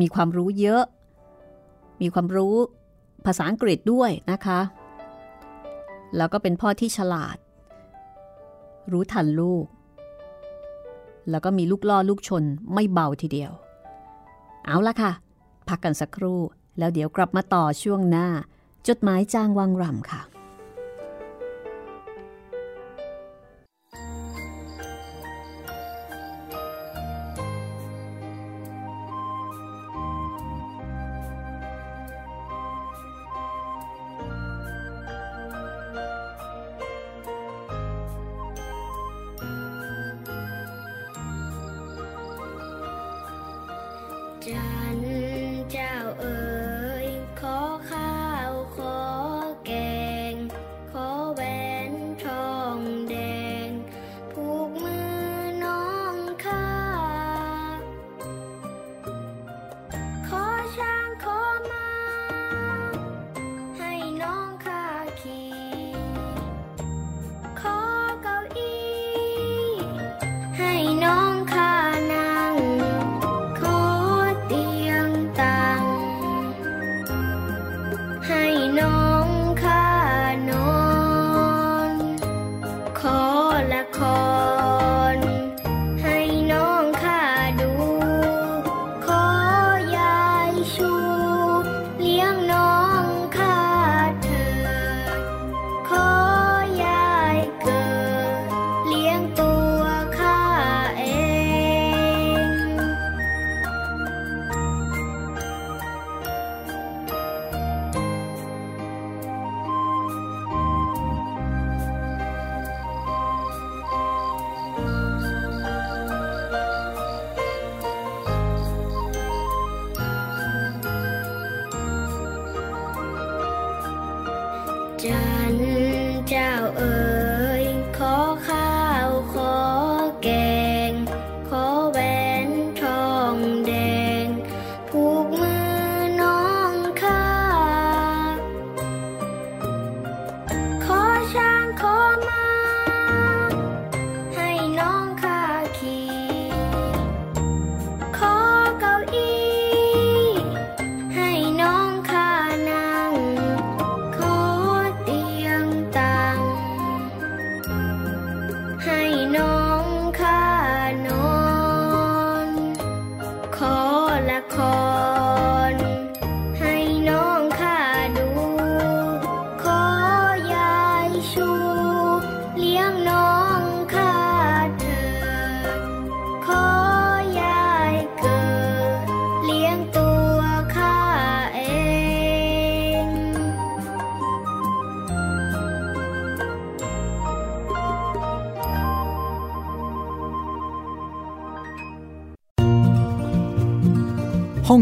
[0.00, 0.82] มีความรู้เยอะ
[2.02, 2.54] มีความรู้
[3.26, 4.60] ภาษาอังกฤษด้วยนะคะ
[6.16, 7.36] แล้วก็เป็นพ่อที่ฉลาด
[8.92, 9.66] รู้ทันลูก
[11.30, 13.52] แล้วก็มีลูกล่อลูกชนไม่เบาทีเดียว
[14.64, 15.12] เอาละค่ะ
[15.68, 16.40] พักกันสักครู่
[16.78, 18.28] แล้วเดี๋ยวกลับมาต่อช่วงหน้า
[18.88, 20.20] จดหมายจ้างวังรำค่ะ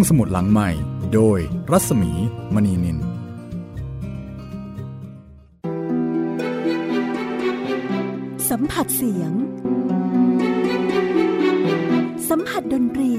[0.03, 0.71] องสมุดหลังใหม่
[1.15, 1.39] โดย
[1.73, 2.13] รัศมี
[2.55, 2.99] มณีนิน
[8.51, 9.33] สัมผัสเสียง
[12.29, 13.13] สัมผัสดนตรี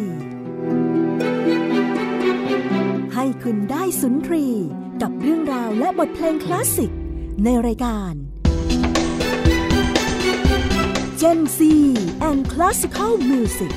[3.13, 4.45] ให้คุณได้สุนทรี
[5.01, 6.91] กับเรื่องราวและบทเพลงคลาสสิก
[7.43, 8.13] ในรายการ
[11.21, 11.59] Gen C
[12.29, 13.73] and Classical Music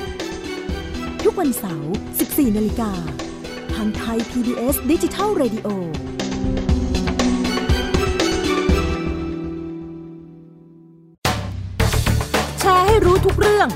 [1.23, 1.93] ทุกวันเสาร์
[2.37, 2.91] 14 นาฬิกา
[3.73, 5.67] ทางไทย PBS ดิจิทัล Radio
[12.59, 13.69] แชร์ให้รู้ทุกเรื่อง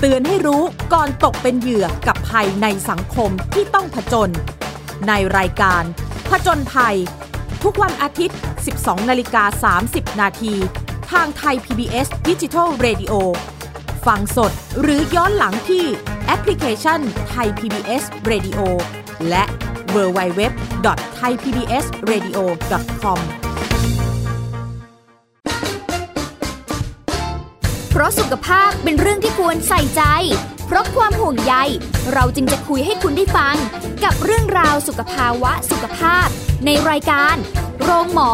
[0.00, 4.30] เตือนให้รู้ก่อนตกเป็นเหยื่อกับภัยในสังคมที่ต้องผจญ
[5.08, 5.82] ในรายการ
[6.30, 6.96] ผจญภัย
[7.62, 8.38] ทุกวันอาทิตย์
[8.74, 10.54] 12 นาฬิกา 30 นาที
[11.12, 13.12] ทางไทย PBS ดิจิทัล Radio
[14.06, 15.86] ฟังสดหรือย้อนหลังที่
[16.30, 18.58] แอปพลิเคชันไทย PBS Radio
[19.28, 19.44] และ
[19.94, 20.42] w w w
[20.84, 22.38] t h a i PBS Radio
[23.02, 23.20] com
[27.92, 30.02] พราะสุขภาพเป็นเรื่องที่ควรใส่ใจ
[30.66, 31.54] เพราะความห่วงใย
[32.12, 33.56] เราจึงจะคุยให้คุณได้ฟัง
[34.04, 36.26] กับเรื่องราวสุขภาวะสุขภาพ
[36.64, 37.36] ในรายการ
[37.82, 38.32] โรงหมอ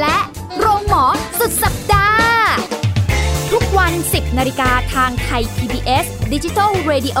[0.00, 0.18] และ
[0.58, 1.04] โรงหมอ
[1.38, 1.85] สุดสัปดา
[3.52, 7.20] ทุกวัน 10นาฬิกาทางไทย PBS d i g i ดิจิ Radio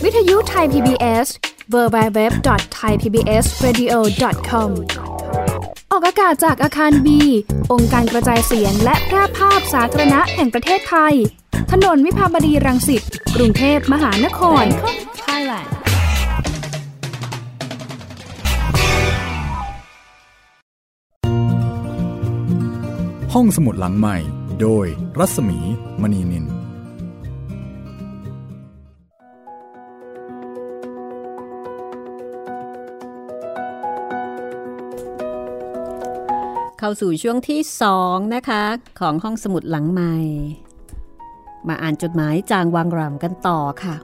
[0.04, 1.28] วิทยุไทย PBS
[1.74, 4.70] www.thaipbsradio.com
[6.00, 7.22] ออกอากาศจากอาคารบี
[7.74, 11.14] องค์การกระจายเสียงและแพร่ภาพสาธารณะแห่งประเทศไทย
[11.72, 13.04] ถนนวิภาวดีรังสิต
[13.36, 14.64] กรุงเทพมหานคร
[15.26, 15.70] Thailand
[23.34, 24.18] ห้องสมุดหลังใหม่
[24.62, 24.86] โดย
[25.20, 25.60] รัศมี
[26.02, 26.59] มณีนิน
[36.82, 38.64] เข้าสู่ช่วงที่สองนะคะ
[39.00, 40.16] ของห้องสมุดหลังใหม่
[41.68, 43.96] มาอ่านจดหมายจางวางรำกันต่อค่ะ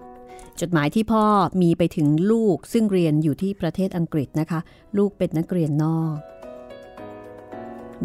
[0.61, 1.26] จดหมายที่พ่อ
[1.61, 4.59] มีไปถึงลูกซึ่งเรียนอยู่ที่ประเทศอังกฤษนะคะ
[4.97, 6.17] ลูกเป็นนักเรียนนอก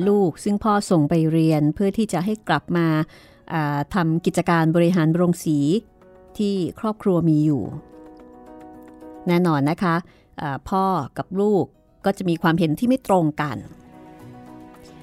[0.09, 5.59] ลูกซึ่งพ่อส่งไปเรียนเพื่อที่จะให้กลับมาาทำกิจการบริหารโรงสี
[6.39, 7.63] ที่ครอบครัวมีอยู่
[9.29, 10.85] แน่นอนนะคะะพ่อ
[11.19, 11.65] กับลูก
[12.05, 13.59] ก็จะมีความเห็นที่ไม่ตรงกัน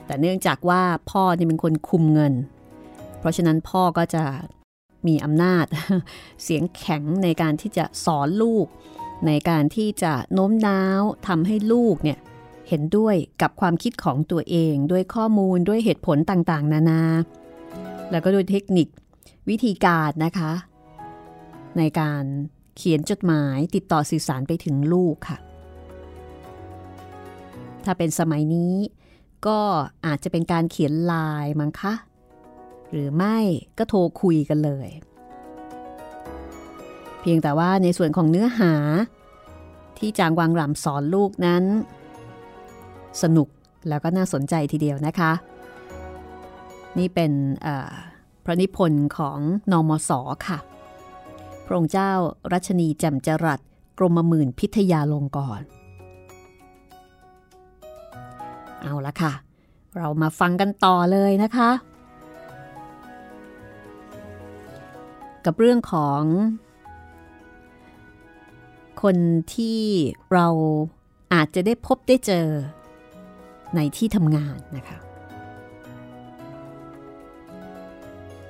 [0.08, 0.82] แต่เนื่องจากว่า
[1.12, 2.34] พ่อนี่เป็นคนคุมเงิน
[3.20, 4.24] เพราะฉะนั้นพ่อก็จะ
[5.08, 5.66] มีอำนาจ
[6.44, 8.68] เสียงแข็งในการที่จะสอนลูก
[9.28, 12.20] ในการที่จะโน้มน้าวทำให้ลูกเนี่ย
[12.68, 17.02] เห็นด้วยกับความคิดของตัวเอง ด้วยข้อมูลด้วยเหตุผลต่างๆ นานา
[18.12, 18.88] แล้วก็ด้วยเทคนิค
[19.50, 20.52] วิธีการนะคะ
[21.78, 22.24] ในการ
[22.78, 25.38] เขียนจดหมายติดต่อสื่อสารไปถึงลูกค่ะ
[27.86, 28.74] ถ้าเป็นสมัยนี้
[29.46, 29.60] ก็
[30.06, 31.94] อาจจะเป็นการเขียนลายมั้งคะ
[32.92, 33.38] หรือไม่
[33.78, 34.90] ก็โทรคุยกันเลย
[37.22, 38.74] เพียงแต่ว่าในส่วนของเนื้อหา
[39.98, 41.64] ที่จางวางรำสอนลูกนั้น
[43.22, 43.48] สนุก
[43.90, 45.32] แล้วก็น่าสนใจทีเดียวนะคะ
[46.98, 47.32] นี่เป็น
[48.44, 49.40] พระนิพนธ์ของ
[49.72, 50.12] นอมศ
[50.48, 50.60] ค่ะ
[51.66, 52.12] พระองค์เจ้า
[52.52, 53.60] รัชนีแจ่มจรัส
[53.98, 55.62] กรมหมื่นพิทยาลงกร
[58.88, 59.34] เอาละค่ะ
[59.98, 61.70] เรามาฟังกันต่อเลยนะคะ
[65.46, 66.22] กับเรื่องของ
[69.04, 69.18] คน
[69.56, 69.82] ที่
[70.34, 70.48] เรา
[71.34, 72.48] อาจจะได้พบได้เจอ
[73.76, 74.98] ในที่ทำงานนะคะ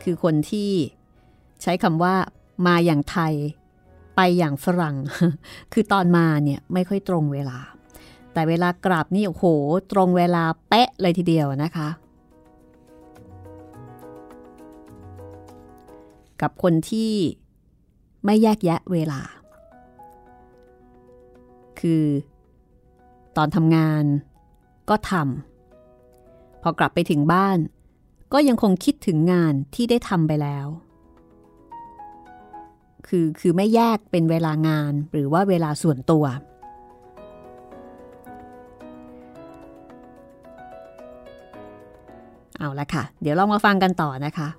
[0.03, 0.71] คือคนที่
[1.61, 2.15] ใช้คำว่า
[2.67, 3.33] มาอย่างไทย
[4.15, 4.95] ไปอย่างฝรั่ง
[5.73, 7.59] คือตอนมาเนี่ยไม่ค่อยตรงเวลา
[8.37, 9.45] แต่เวลากลับนี่โอ้โห
[9.91, 11.89] ตรงเวลาเป๊ะเลยทีเดียวนะคะ
[16.41, 17.13] กับคนที่
[18.25, 19.21] ไม่แยกแยะเวลา
[21.79, 22.03] คือ
[23.37, 24.03] ตอนทำงาน
[24.89, 27.57] ก็ทำพอกลับไปถึงบ้าน
[28.33, 30.67] ก็ยังคงคิดถึงงานที่ได้ทำไปแล้ว
[33.07, 36.25] คือคือไม่แยกเป็นเวลางานหรือว่าเวลาส่วนตัว
[42.59, 44.49] เอาละค่ะ เดี๋ยวลองมาฟังกันต่อนะคะ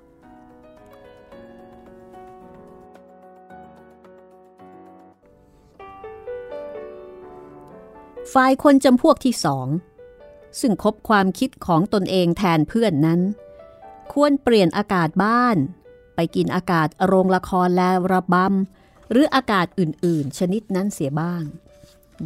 [8.33, 9.67] ฝ่ายคนจำพวกที่สอง
[10.59, 13.21] ซึ่งคบความคิดของตนเองแทนเพื่อนนั้น
[14.13, 15.57] ควรเปลี่ยนอากาศบ้าน
[16.15, 21.43] ไปกินอากาศโรงละครและระบำหรืออากาศอื่น ๆ ชนิดนั้นเสียบ้าง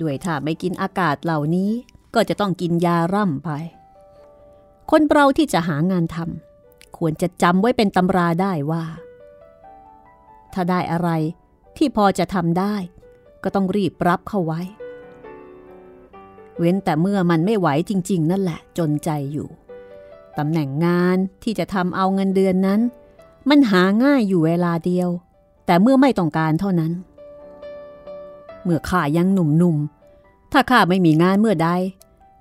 [0.01, 1.71] ด้วยถ้าไม่กินอากาศเหล่านี้
[2.13, 3.49] ก็จะต้องกินยาร่ำไป
[4.91, 8.83] คนเราที่จะหางานทำควรจะจำไว้เป็นตำราได้ว่า
[10.53, 11.09] ถ้าได้อะไร
[11.77, 12.75] ที่พอจะทำได้
[13.43, 14.61] ก็ต้องรีบรับเข้าไว้
[16.57, 19.47] เว้นแต่เมื่อมันไม่ไหวจริง ๆ นั่นแหละจนใจอยู่
[20.37, 22.81] ตำแหน่งงานที่จะทำเอาเงินเดือนนั้น
[23.49, 25.09] มันหาง่ายอยู่เวลาเดียว
[25.65, 26.91] แต่เมื่อไม่ต้องการเท่านั้น
[28.63, 31.69] เมื่อข้ายังหนุ่มๆถ้าข้าไม่มีงานเมื่อใด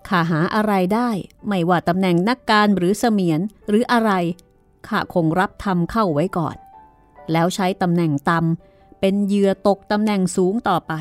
[0.09, 1.11] ข้าหาอะไรได้
[1.49, 4.11] ไม่ว่าตำแหน่งนักการหรือเสมียนหรืออะไร
[4.89, 6.57] ข้าคงรับทำเข้าไว้ก่อน
[7.33, 10.93] แล้วใช้ตำแหน่งตำเป็นเหยื่อตกตำแหน่งสูงต่อไป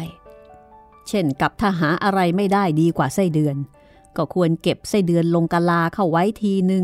[1.07, 3.55] เช่นกับถ้าหาอะไรไม่ได้ดีกว่าไส้เดือน
[4.17, 6.83] ก็ควรเก็บไส้เดือนลงกะลาเข้าไว้ทีหนึ่ง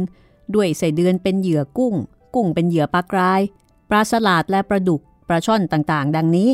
[0.56, 1.96] ด้วยไส้เดือนเป็นเหยื่อกุ้ง
[2.36, 3.42] กุ้งเป็นเหยื่อปลากราย
[3.90, 6.50] ปลาสลาดและปลาดุกปลาช่อนต่างๆ ดังนี้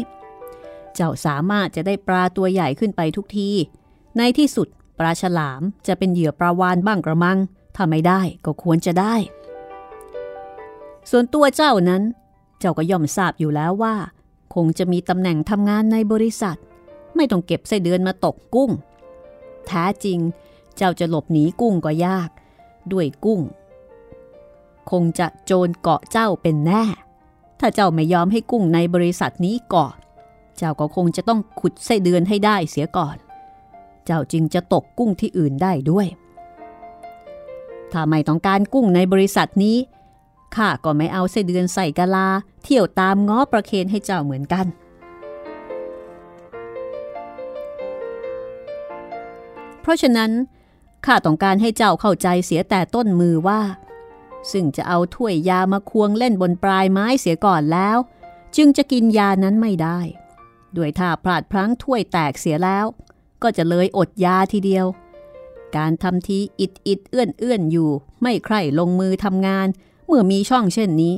[0.95, 3.49] เจ้าสามารถจะได้ปลาตัวใหญ่ขึ้นไปทุกที
[4.17, 4.67] ในที่สุด
[4.99, 7.37] ปลาฉลามจะเป็นเหยื่อปลาวานบ้างกระมัง
[7.75, 9.15] ถ้าไม่ได้ก็ควรจะได้
[11.09, 12.03] ส่วนตัวเจ้านั้น
[12.59, 13.95] เจ้าก็ย่อมทราบอยู่แล้วว่า
[14.55, 16.57] คงจะมีตำแหน่งทำงานในบริษัท
[17.15, 18.71] ไม่ต้องเก็บไส้เดือนมาตกกุ้ง
[19.67, 20.19] แท้จริง
[20.77, 22.29] เจ้าจะหลบหนีกุ้งก็ยาก
[22.91, 23.41] ด้วยกุ้ง
[24.91, 26.83] คงจะโจรเกาะเจ้าเป็นแน่
[27.59, 29.93] ถ้าเจ้าไม่ยอมให้กุ้งในบริษัทนี้เกาะ
[30.57, 33.17] เจ้าก็คงจะต้องขุดไส้เดือนให้ได้เสียก่อน
[34.05, 36.07] เจ้าจึงจะตกกุ้งที่อื่นได้ด้วย
[37.91, 39.77] ถ้าไม่ต้องการกุ้งในบริษัทนี้
[40.55, 42.27] ข้าก็ไม่เอาไส้เดือนใส่กะลา
[42.63, 44.65] เที่ยวตามง้อประเคนให้เจ้าเหมือนกัน
[49.81, 50.31] เพราะฉะนั้น
[51.05, 53.61] ข้าต้องการให้เจ้าเข้าใจเสียแต่ต้นมือว่า
[54.51, 57.97] ซึ่งจะเอาถ้วยยามาควงเล่นบนปลายไม้เสียก่อนแล้ว
[58.55, 59.99] จึงจะกินยานั้นไม่ได้
[60.77, 62.85] ด้วยถ้าพลาดพลั้งถ้วยแตกเสียแล้ว
[63.43, 64.85] ก็จะเลยอดยาทีเดียว
[65.77, 67.89] การทำทีอิดอิดเอื้อนเอื้อนอยู่
[68.21, 69.67] ไม่ใคร่ลงมือทำงาน
[70.07, 71.15] เมื่อมีช่องเช่นนี้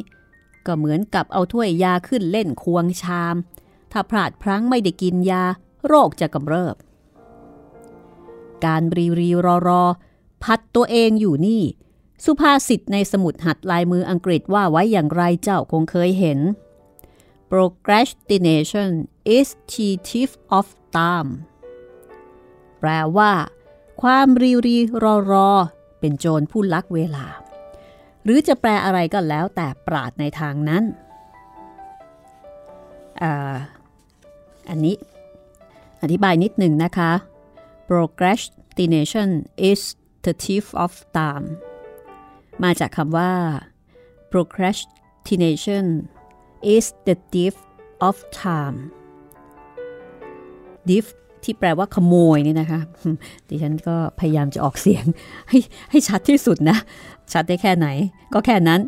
[0.65, 3.35] ก็เหมือนกับเอาถ้วยยาขึ้นเล่นควงชาม
[3.91, 5.43] ถ้าพลาดพลั้งไม่ได้กินยา
[5.87, 6.75] โรคจะกำเริบ
[8.65, 9.83] การรีรีรอรอ
[10.43, 11.63] พัดตัวเองอยู่นี่
[12.25, 16.39] สุภาษิตในสมุดหัดลายมืออังกฤษว่าไว้อย่างไรเจ้าคงเคยเห็น
[17.51, 18.89] procrastination
[19.37, 20.65] is the thief of
[20.97, 21.29] time
[22.87, 23.31] ลว่า
[24.01, 25.49] ความรีรีรอรอ
[25.99, 27.25] เป็นโจรผู้ลักเวลา
[28.23, 30.83] หรือจะแปลอะไรก็แล้วแต่ปราดในทางนั้น
[33.21, 33.23] อ
[34.69, 34.95] อันนี้
[36.01, 37.11] อธิบายนิดหนึ่งนะคะ
[37.89, 39.29] procrastination
[39.69, 39.81] is
[40.25, 41.47] the thief of time
[42.63, 43.33] มาจากคำว่า
[44.31, 45.85] procrastination
[46.75, 47.55] is the thief
[48.07, 48.77] of time
[50.87, 51.05] thief
[51.45, 52.81] ที่แปลว่าขโมยนี่นะคะ
[53.49, 55.05] ดิฉันก็พยายามจะออกเสียง
[55.49, 55.59] ให้
[55.91, 56.77] ให้ชัดที่สุดนะ
[57.33, 57.87] ชัดได้แค่ไหน
[58.33, 58.81] ก็แค่นั้น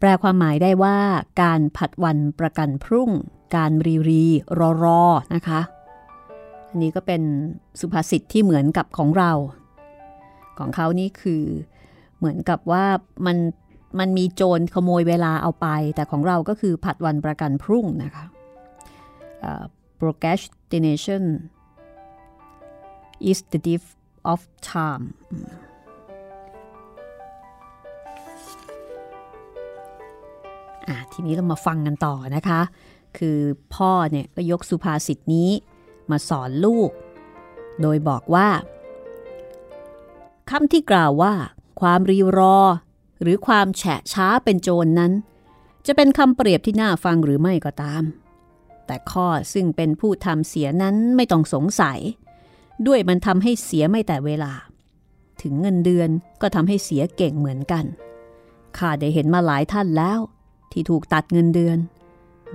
[0.00, 0.96] แปลความหมายได้ว่า
[1.42, 3.10] การผัดวันประกันพรุ่ง
[3.56, 4.24] การรีรี
[4.58, 5.02] รอรอ
[5.34, 5.60] นะคะ
[6.70, 7.22] อันนี้ก็เป็น
[7.80, 9.32] สุภาษิตที่เหมือนกับของเรา
[10.58, 11.42] ของเขานี่คือ
[12.18, 12.84] เหมือนกับว่า
[13.26, 13.36] มัน
[13.98, 18.24] มันมีโจรขโมยเวลาเอาไป แต่ของเราก็คือผัดวันประกันพรุ่งนะคะ
[19.48, 19.64] uh,
[20.00, 21.24] procrastination
[23.30, 23.84] is the thief
[24.32, 24.40] of
[24.72, 25.06] time
[30.88, 32.60] อะทีนี้เรามาฟังกันต่อนะคะ
[33.18, 33.38] คือ
[33.74, 35.50] พ่อเนี่ยก็ยกสุภาษิตนี้
[36.10, 36.90] มาสอนลูก
[37.80, 38.48] โดยบอกว่า
[40.50, 41.34] คำที่กล่าวว่า
[41.80, 42.58] ความรีรอ
[43.22, 45.12] หรือความแฉะช้าเป็นโจรนนั้น
[45.86, 48.02] จะเป็นคำเปรียบที่น่าฟังหรือไม่ก็ตาม
[48.86, 51.98] แต่ข้อซึ่งเป็นผู้ทำเสียนั้นไม่ต้องสงสัย
[52.86, 54.52] ด้วยมันทำให้เสียไม่แต่เวลา
[55.42, 56.08] ถึงเงินเดือน
[56.40, 57.84] ก็ทำให้เสียเก่งเหมือนกัน
[58.78, 60.20] ข้าได้เห็นมาหลายท่านแล้ว
[60.72, 61.78] ที่ถูกตัดเงินเดือน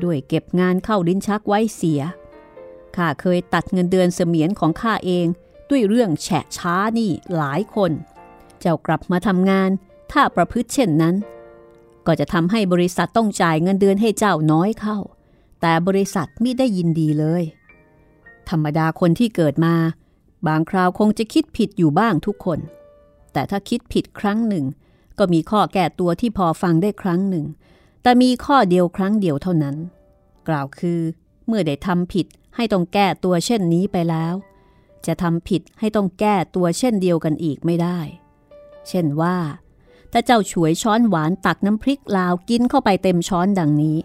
[0.03, 2.01] ด้วยเก็บงานเข้าลิ้นชักไว้เสีย
[2.95, 5.25] ข้าเคยตัดเงินเดือนเสมียนของข้าเอง
[5.69, 7.91] ด้วยเรื่องแฉะช้านี่หลายคน
[8.59, 9.69] เจ้ากลับมาทำงาน
[10.11, 11.15] ถ้าประพฤติเช่นนั้น
[12.05, 14.97] ก็จะทำให้บริษัทต้องจ่ายเงินเดือนให้เจ้าน้อยเข้า
[15.61, 17.43] แต่บริษัทไม่ได้ยินดีเลย
[18.49, 19.75] ธรรมดาคนที่เกิดมา
[20.47, 22.59] บางคราวคงจะคิดผิดอยู่บ้างทุกคน
[23.33, 24.65] แต่ถ้าคิดผิดครั้งหนึ่ง
[25.17, 27.45] ก็มีข้อแก้ตัวที่พอฟังได้ครั้งหนึ่ง
[28.01, 29.75] แต่มีข้อเดียวครั้งเดียวเท่านั้น
[30.47, 30.99] กล่าวคือ
[31.47, 32.25] เมื่อได้ทำผิด
[32.55, 34.33] ให้ต้องแก้ตัวเช่นนี้ไปแล้ว
[35.05, 37.99] จะทำผิดให้ต้องแก้ตัวเช่นเดียวกันอีกไม่ได้
[38.89, 39.37] เช่นว่า
[40.11, 43.97] ถ้าเจ้าฉวยช้อนหวานตักน้ำพริกลาวกินเข้าไปเต็มช้อนดังนี้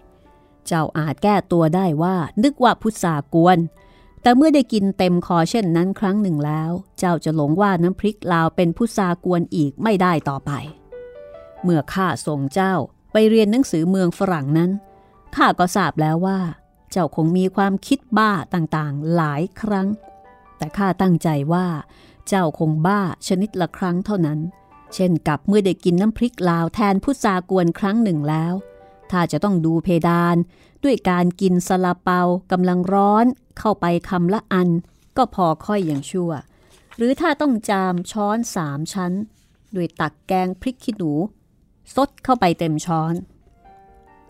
[0.67, 3.57] เจ้าอาจแก้ตัวได้ว่านึกว่าพุทรากวน
[4.25, 10.51] แต่เมื่อได้กินเต็มคอเช่นนั้นครั้งหนึ่งแล้ว เจ้าจะหลงว่าน้ำพริกลาวเป็นพุทรากวนอีกไม่ได้ต่อไป
[11.63, 12.73] เมื่อข้าส่งเจ้า
[13.11, 14.71] ไปเรียนหนังสือเมืองฝรั่งนั้น
[15.35, 16.39] ข้าก็ทราบแล้วว่า
[16.91, 19.87] เจ้าคงมีความคิดบ้าต่างๆ หลายครั้ง
[20.57, 21.67] แต่ข้าตั้งใจว่า
[22.27, 24.39] เจ้าคงบ้าชนิดละครั้งเท่านั้น
[24.93, 28.53] เช่นกับเมื่อได้กินน้ำพริกลาวแทนพุทรากวนครั้งหนึ่งแล้ว
[29.11, 30.35] ถ้าจะต้องดูเพดาน
[30.85, 32.21] ด้วยการกินสลาเปา
[32.51, 33.25] กำลังร้อน
[33.59, 34.69] เข้าไปคำละอัน
[35.17, 36.31] ก็พอค่อยอย่างชั่ว
[36.97, 39.13] หรือถ้าต้องจามช้อนสามชั้น
[39.75, 41.11] ด้วยตักแกงพริกขี้หนู
[41.95, 43.13] ซดเข้าไปเต็มช้อน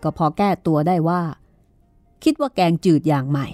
[0.03, 1.21] ก็พอแก้ตัวได้ว่า
[2.23, 3.47] คิดว่าแกงจืดอย่างใหม่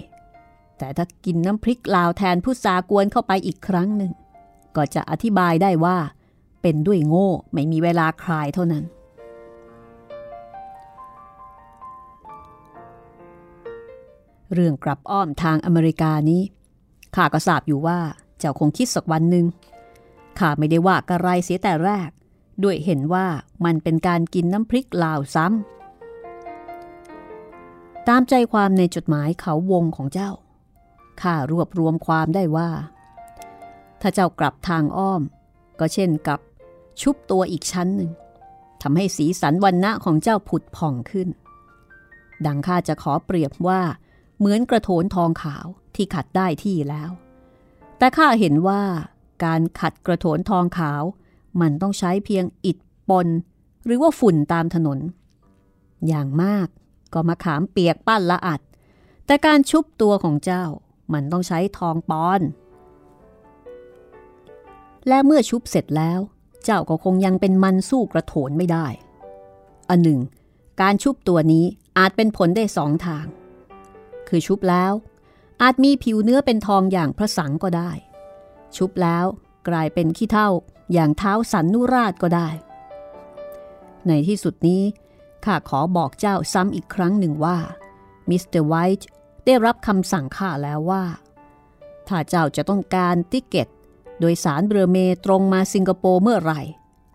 [0.77, 4.11] แต่ถ้ากินน้ำพริกลาวแทนพุทรากวนเข้าไปอีกครั้งหนึ่ง
[4.75, 5.97] ก็จะอธิบายได้ว่า
[6.61, 8.83] เป็นด้วยโง่ไม่มีเวลาคลายเท่านั้น
[14.53, 16.41] เรื่องกลับอ้อมทางอเมริกานี้
[17.15, 17.99] ข้าก็ทราบอยู่ว่า
[18.39, 19.45] เจ้าคงคิดสักวันหนึ่ง
[20.39, 22.09] ข้าไม่ได้ว่ากระไรเสียแต่แรก
[22.63, 23.27] ด้วยเห็นว่า
[23.65, 30.31] มันเป็นการกินน้ำพริกลาวซ้ำตามใจความในจดหมายเขาวงของเจ้า
[31.21, 32.69] ข้ารวบรวมความได้ว่า
[34.01, 35.21] ถ้าเจ้ากลับทางอ้อม
[35.79, 36.39] ก็เช่นกับ
[37.01, 38.11] ชุบตัวอีกชั้นหนึ่ง
[38.81, 41.29] ทำให้สีสันวันณะของเจ้าผุดผ่องขึ้น
[42.45, 43.81] ดังข้าจะขอเปรียบว่า
[44.41, 45.65] เหมือนกระโถนทองขาว
[45.95, 47.11] ที่ขัดได้ที่แล้ว
[47.97, 48.81] แต่ข้าเห็นว่า
[49.45, 51.03] การขัดกระโถนทองขาว
[51.61, 52.77] มันต้องใช้เพียงอิฐ
[53.09, 53.27] ปน
[53.85, 54.99] หรือว่าฝุ่นตามถนน
[56.07, 56.67] อย่างมาก
[57.13, 58.61] ก็มาขามเปียกปั้นละอัด
[59.25, 60.63] แต่การชุบตัวของเจ้า
[61.13, 62.41] มันต้องใช้ทองปอน
[65.07, 66.19] และเมื่อชุบเสร็จแล้ว
[66.63, 68.87] เจ้าก็คงยังเป็นมันสู้กระโถนไม่ได้
[69.89, 70.19] อันหนึ่ง
[70.81, 71.65] การชุบตัวนี้
[71.97, 73.25] อาจเป็นผลได้สองทาง
[74.33, 74.93] คือชุบแล้ว
[75.61, 77.91] อาจมีผิวเนื้อเป็นทองอย่างพระสังข์ก็ได้
[78.75, 79.25] ชุบแล้ว
[79.67, 80.49] กลายเป็นขี้เถ้า
[80.93, 82.49] อย่างท้าวสันนุราชก็ได้
[84.07, 84.83] ในที่สุดนี้
[85.45, 87.57] ข้าขอบอกเจ้าซ้ำอีกครั้งหนึ่งว่า
[88.29, 89.09] มิสเตอร์ไวท์
[89.45, 91.03] ได้รับคำสั่งข้าแล้วว่า
[92.07, 93.67] ถ้าเจ้าจะต้องการ ticket
[94.19, 96.61] โดยสารเรือเมล์ตรงมาสิงคโปร์เมื่อไหร่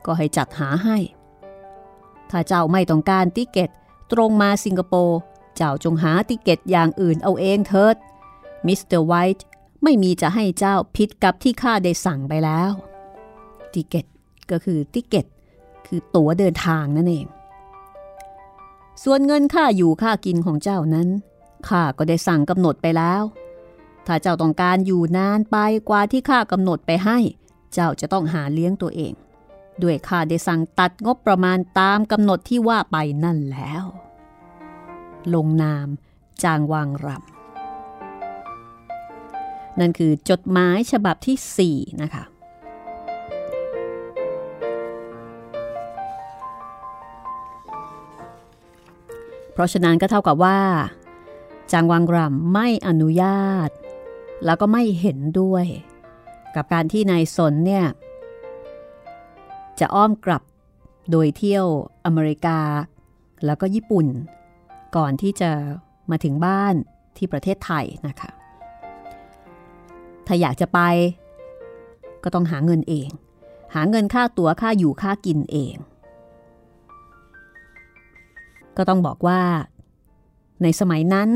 [0.07, 0.99] ก็ให้จัดหาให้
[2.31, 3.71] ถ้าเจ้าไม่ต้องการ ticket
[4.13, 5.19] ตรงมาสิงคโปร์
[5.57, 7.97] เจ้าจงหา ticket อย่างอื่นเอาเองเถิด
[8.67, 9.47] มิสเตอร์ไวท์
[9.83, 12.73] ไม่มีจะให้เจ้าผิดกับที่ข้าได้สั่งไปแล้ว
[13.73, 14.07] ticket
[14.51, 15.27] ก็คือ ticket
[15.87, 17.27] คือตั๋วเดินทางนั่นเอง
[19.05, 21.09] ส่วนเงินค่าอยู่ค่ากินของเจ้านั้น
[21.69, 23.23] ข้าก็ได้สั่งกำหนดไปแล้ว
[24.07, 25.57] ถ้าเจ้าต้องการอยู่นานไป
[25.89, 27.19] กว่าที่ข้ากำหนดไปให้
[27.73, 29.13] เจ้าจะต้องหาเลี้ยงตัวเอง
[29.83, 33.85] ด้วยข้าได้สั่งตัดงบประมาณตามกำหนดที่ว่าไปนั่นแล้ว
[35.35, 35.87] ลงนาม
[36.43, 37.19] จางวางรำ
[39.81, 42.25] นั่นคือจดหมายฉบับที่ 4 นะคะ
[49.53, 50.59] เพราะฉะนั้นก็เท่ากับว่า
[51.73, 53.71] จางวังรำไม่อนุญาต
[54.45, 55.65] แล้วก็ไม่เห็นด้วย
[56.55, 57.87] กับการที่นายสนเนี่ย
[59.81, 60.43] จะอ้อมกลับ
[61.11, 61.67] โดยเที่ยว
[62.05, 62.59] อเมริกา
[63.45, 64.07] แล้วก็ญี่ปุ่น
[64.97, 65.51] ก่อนที่จะ
[66.11, 66.75] มาถึงบ้าน
[67.17, 68.31] ที่ประเทศไทยนะคะ
[70.27, 70.81] ถ้าอยากจะไป
[72.25, 73.09] ก็ต้องหาเงินเอง
[73.75, 75.75] หาเงินค่าตั๋วค่าอยู่ค่ากินเอง
[78.77, 79.41] ก็ต้องบอกว่า
[80.63, 81.31] ในสมัยนั้น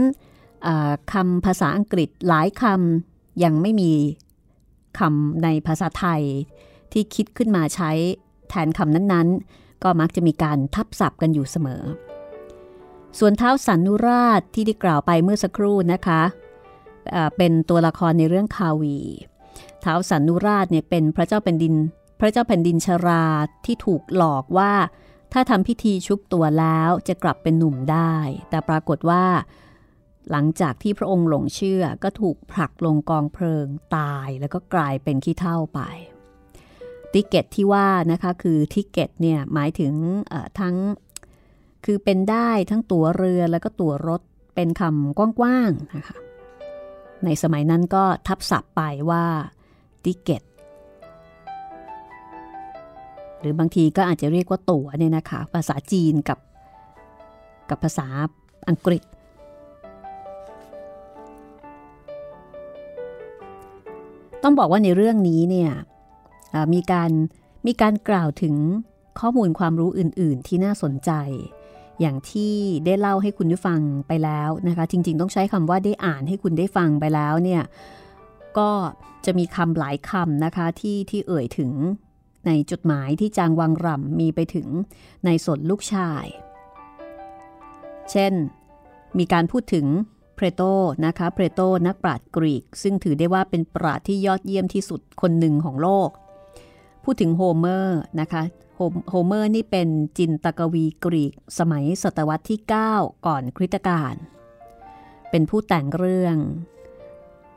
[1.12, 3.92] คำภาษาอังกฤษหลายคำยังไม่มี
[4.98, 6.22] คำในภาษาไทย
[6.92, 7.90] ที่คิดขึ้นมาใช้
[8.48, 11.82] แทนคำนั้นๆ ก็มักจะมีการทับศัพท์กันอยู่เสมอ
[13.18, 16.22] ส่วนเท้าสันนุราชที่ได้กล่าวไปเมื่อสักครู่นะคะ
[17.36, 18.98] เป็นตัวละครในเรื่องคาวี
[19.80, 21.74] เท้าสันนุราชเนี่ยเป็นพระเจ้าแผ่นดิน
[22.20, 23.24] พระเจ้าแผ่นดินชรา
[23.64, 24.72] ที่ถูกหลอกว่า
[25.32, 28.14] ถ้าทำพิธีชุบตัวแล้วจะกลับเป็นหนุ่มได้
[28.50, 29.24] แต่ปรากฏว่า
[30.30, 35.80] หลังจากที่พระองค์หลงเชื่อก็ถูกผลักลงกองเพลิงตายแล้วก็กลายเป็นขี้เท่าไป
[37.12, 39.92] ติเกตที่ว่านะคะคือทิเกตเนี่ยหมายถึง
[40.60, 40.74] ทั้ง
[41.84, 44.20] คือเป็นได้ทั้งตั๋วเรือแล้วก็ตั๋วรถ
[44.54, 46.16] เป็นคำกว้างๆนะคะ
[47.24, 49.24] ในสมัยนั้นก็ทับศัพท์ไปว่า
[50.04, 50.42] ติเกต
[53.40, 56.38] หรือบางทีก็อาจจะเรียกว่าตั๋วเนี่ยนะคะ ภาษาจีนกับ
[57.70, 58.06] กับภาษา
[58.68, 59.02] อังกฤษ
[64.42, 65.70] ต้องบอกว่าในเรื่องนี้เนี่ย
[66.74, 67.10] มีการ
[67.66, 68.54] มีการกล่าวถึง
[69.20, 71.10] ข้อมูลความรู้อื่น ๆ ที่น่าสนใจ
[72.00, 72.54] อย่างที่
[72.86, 77.62] ได้เล่าให้คุณได้ฟังไปแล้วนะคะ จริง ๆ ต้องใช้คำว่าได้อ่านให้คุณได้ฟังไปแล้วเนี่ย
[78.58, 78.70] ก็
[79.24, 81.72] จะมีคำหลายคำนะคะที่ที่เอ่ยถึง
[82.46, 84.68] ในจดหมายที่จางวางหร่ำมีไปถึง
[85.24, 86.24] นายสนธิ์ลูกชาย
[88.10, 88.32] เช่น
[89.18, 89.86] มีการพูดถึง
[90.34, 90.62] เพลโต
[91.06, 96.08] นะคะเพลโตนักปราชญ์กรีก ซึ่งถือได้ว่าเป็นปราชญ์ที่ยอดเยี่ยมที่สุดคนหนึ่งของโลก
[97.04, 98.42] พูดถึงโฮเมอร์นะคะ
[99.10, 102.60] โฮเมอร์นี่เป็นจินตกวีกรีกสมัยศตวรรษที่
[102.92, 104.14] 9 ก่อนคริสตกาล
[105.30, 106.36] เป็นผู้แต่งเรื่อง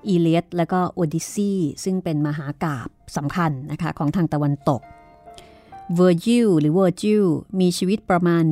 [0.07, 1.53] อีเลียดและก็โอดิซี
[1.83, 4.81] ซึ่งเป็นมหากาพย์สำคัญนะคะของทางตะวันตก
[5.95, 7.23] เวอร์จิลหรือเวอร์จิล
[7.59, 8.43] มีชีวิตประมาณ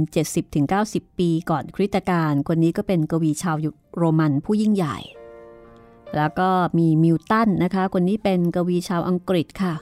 [0.55, 3.55] 70-90 ปีก่อนคริสตกาลคนนี้ก็เป็นกวีชาว
[3.97, 4.97] โรมันผู้ยิ่งใหญ่
[6.15, 9.73] แล้วก็มีมิลตันนะคะ คนนี้เป็นกวีชาวอังกฤษค่ะ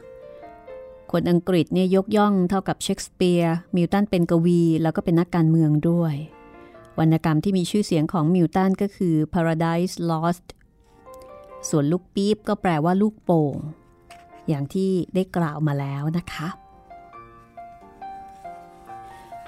[1.11, 6.15] คนอังกฤษเนี่ยยกย่องเท่ากับเชคสเปียร์มิลตันเป็นกวี แล้วก็เป็นนักการเมืองด้วย
[6.99, 10.45] วรรณกรรมที่มีชื่อเสียงของมิวตันก็คือ Paradise Lost
[11.69, 13.55] ส่วนลูกปี๊บก็แปลว่าลูกโป่ง
[14.47, 16.47] อย่างที่ได้กล่าวมาแล้วนะคะ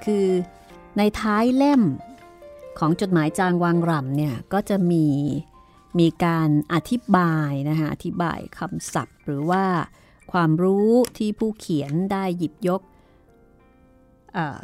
[0.04, 0.26] คือ
[0.96, 1.82] ในท้ายเล่ม
[2.78, 5.06] ของจดหมายจางวางรำเนี่ยก็จะมี
[5.98, 9.64] มีการอธิบายนะคะอธิบายคำศัพท์หรือว่า
[10.32, 12.80] ความรู้ที่ผู้เขียนได้หยิบยก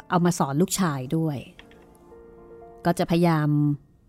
[0.09, 1.37] เอามาสอนลูกชายด้วย
[2.85, 3.49] ก็จะพยายาม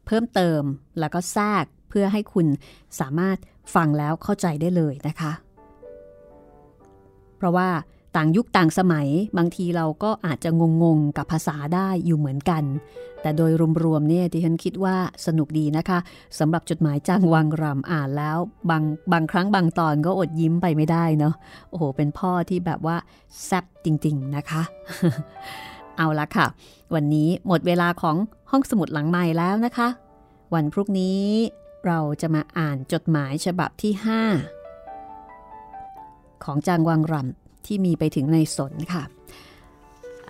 [0.07, 0.63] เพิ่มเติม
[0.99, 2.47] แล้วก็แทรกเพื่อให้คุณ
[3.01, 3.37] สามารถ
[3.75, 5.33] ฟังแล้วเข้าใจได้เลยนะคะ
[7.37, 7.69] เพราะว่า
[8.17, 9.09] ต่างยุคต่างสมัย
[9.39, 10.51] บางทีเราก็อาจจะ
[10.83, 12.65] งงๆกับภาษาได้อยู่เหมือนกัน
[13.23, 13.53] แต่โดย
[13.85, 14.97] รวมๆเนี่ยที่ฉันคิดว่า
[15.27, 15.99] สนุกดีนะคะ
[16.39, 18.39] สำหรับจดหมายจ้างวังรำอ่านแล้ว
[18.71, 18.83] บาง
[19.13, 21.35] บางครั้งบางตอนก็อดยิ้มไปไม่ได้เนาะ
[21.71, 22.97] โอ้โห เป็นพ่อที่แบบว่า
[23.45, 24.63] แซ่บจริงๆนะคะ
[25.97, 26.47] เอาละค่ะ
[26.95, 28.17] วันนี้หมดเวลาของ
[28.51, 29.89] ห้องสมุดหลังใหม่แล้วนะคะ
[30.55, 31.23] วันพรุ่งนี้
[31.87, 33.93] เราจะมาอ่านจดหมายฉบับที่
[34.79, 39.03] 5 ของจางวังรำ ที่มีไปถึงในสนค่ะ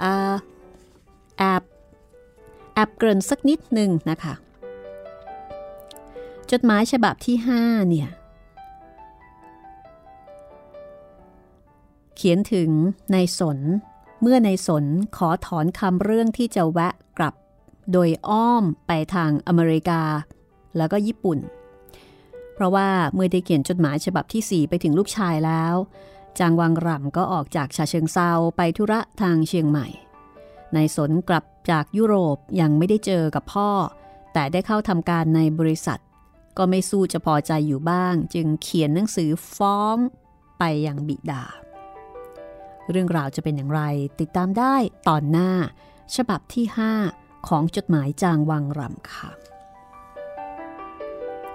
[0.00, 1.62] แอบ
[2.74, 4.34] แอบเกริ่นสักนิดหนึ่งนะคะ
[6.50, 8.08] จดหมายฉบับที่ 5 เนี่ย
[12.16, 12.70] เขียนถึง
[13.12, 13.58] ในสน
[14.20, 14.84] เมื่อในสน
[15.16, 17.34] ขอถอนคำเรื่องที่จะแวะกลับ
[17.92, 20.02] โดยอ้อมไปทางอเมริกา
[20.76, 21.38] แล้วก็ญี่ปุ่น
[22.54, 25.74] เพราะว่าเมื่อได้เขียนจดหมายฉบับที่ 4 ไปถึงลูกชายแล้ว
[26.38, 29.86] จางวังรำก็ออกจากชาเชิงเซาไปธุระทางเชียงใหม่
[30.74, 33.70] ในสนกลับจากยุโรปยังไม่ได้เจอกับพ่อ
[34.32, 36.00] แต่ได้เข้าทำการในบริษัท
[36.58, 39.96] ก็ไม่สู้จะพอใจอยู่บ้าง จึงเขียนหนังสือฟ้อง
[40.58, 41.44] ไปยังบิดา
[42.90, 43.82] เรื่องราวจะเป็นอย่างไร
[44.20, 44.74] ติดตามได้
[45.08, 45.50] ตอนหน้า
[46.16, 46.66] ฉบับที่
[47.06, 49.30] 5 ของจดหมายจางวังรำค่ะ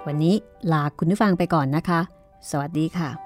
[0.06, 0.34] วันนี้
[0.72, 2.00] ลาคุณผู้ฟังไปก่อนนะคะ
[2.50, 3.25] สวัสดีค่ะ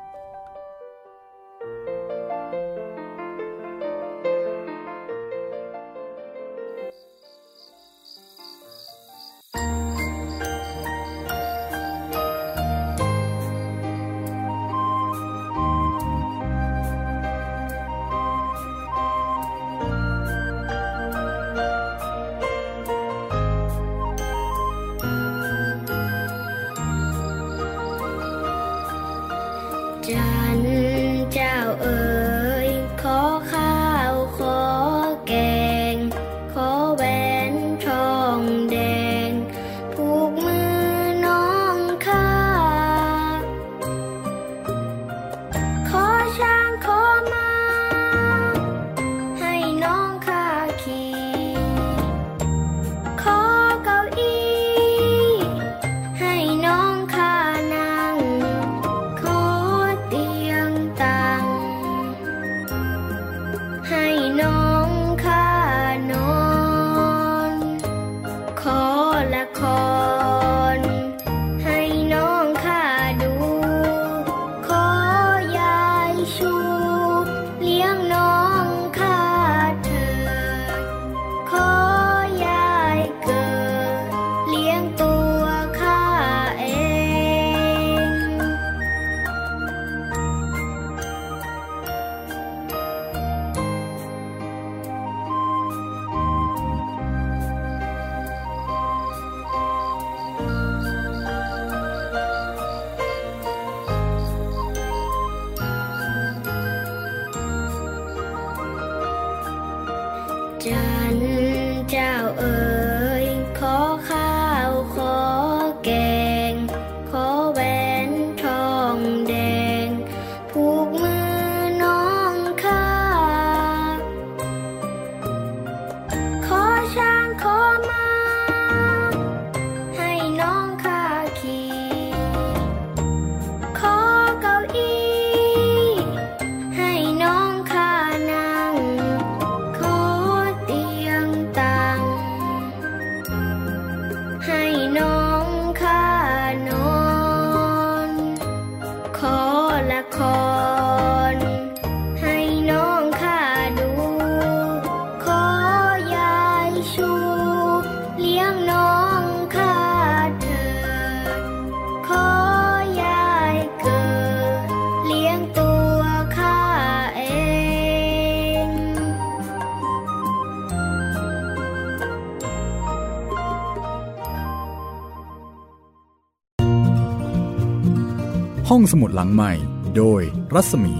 [178.80, 179.52] องสมุดหลังใหม่
[179.96, 180.22] โดย
[180.54, 180.94] รัศมี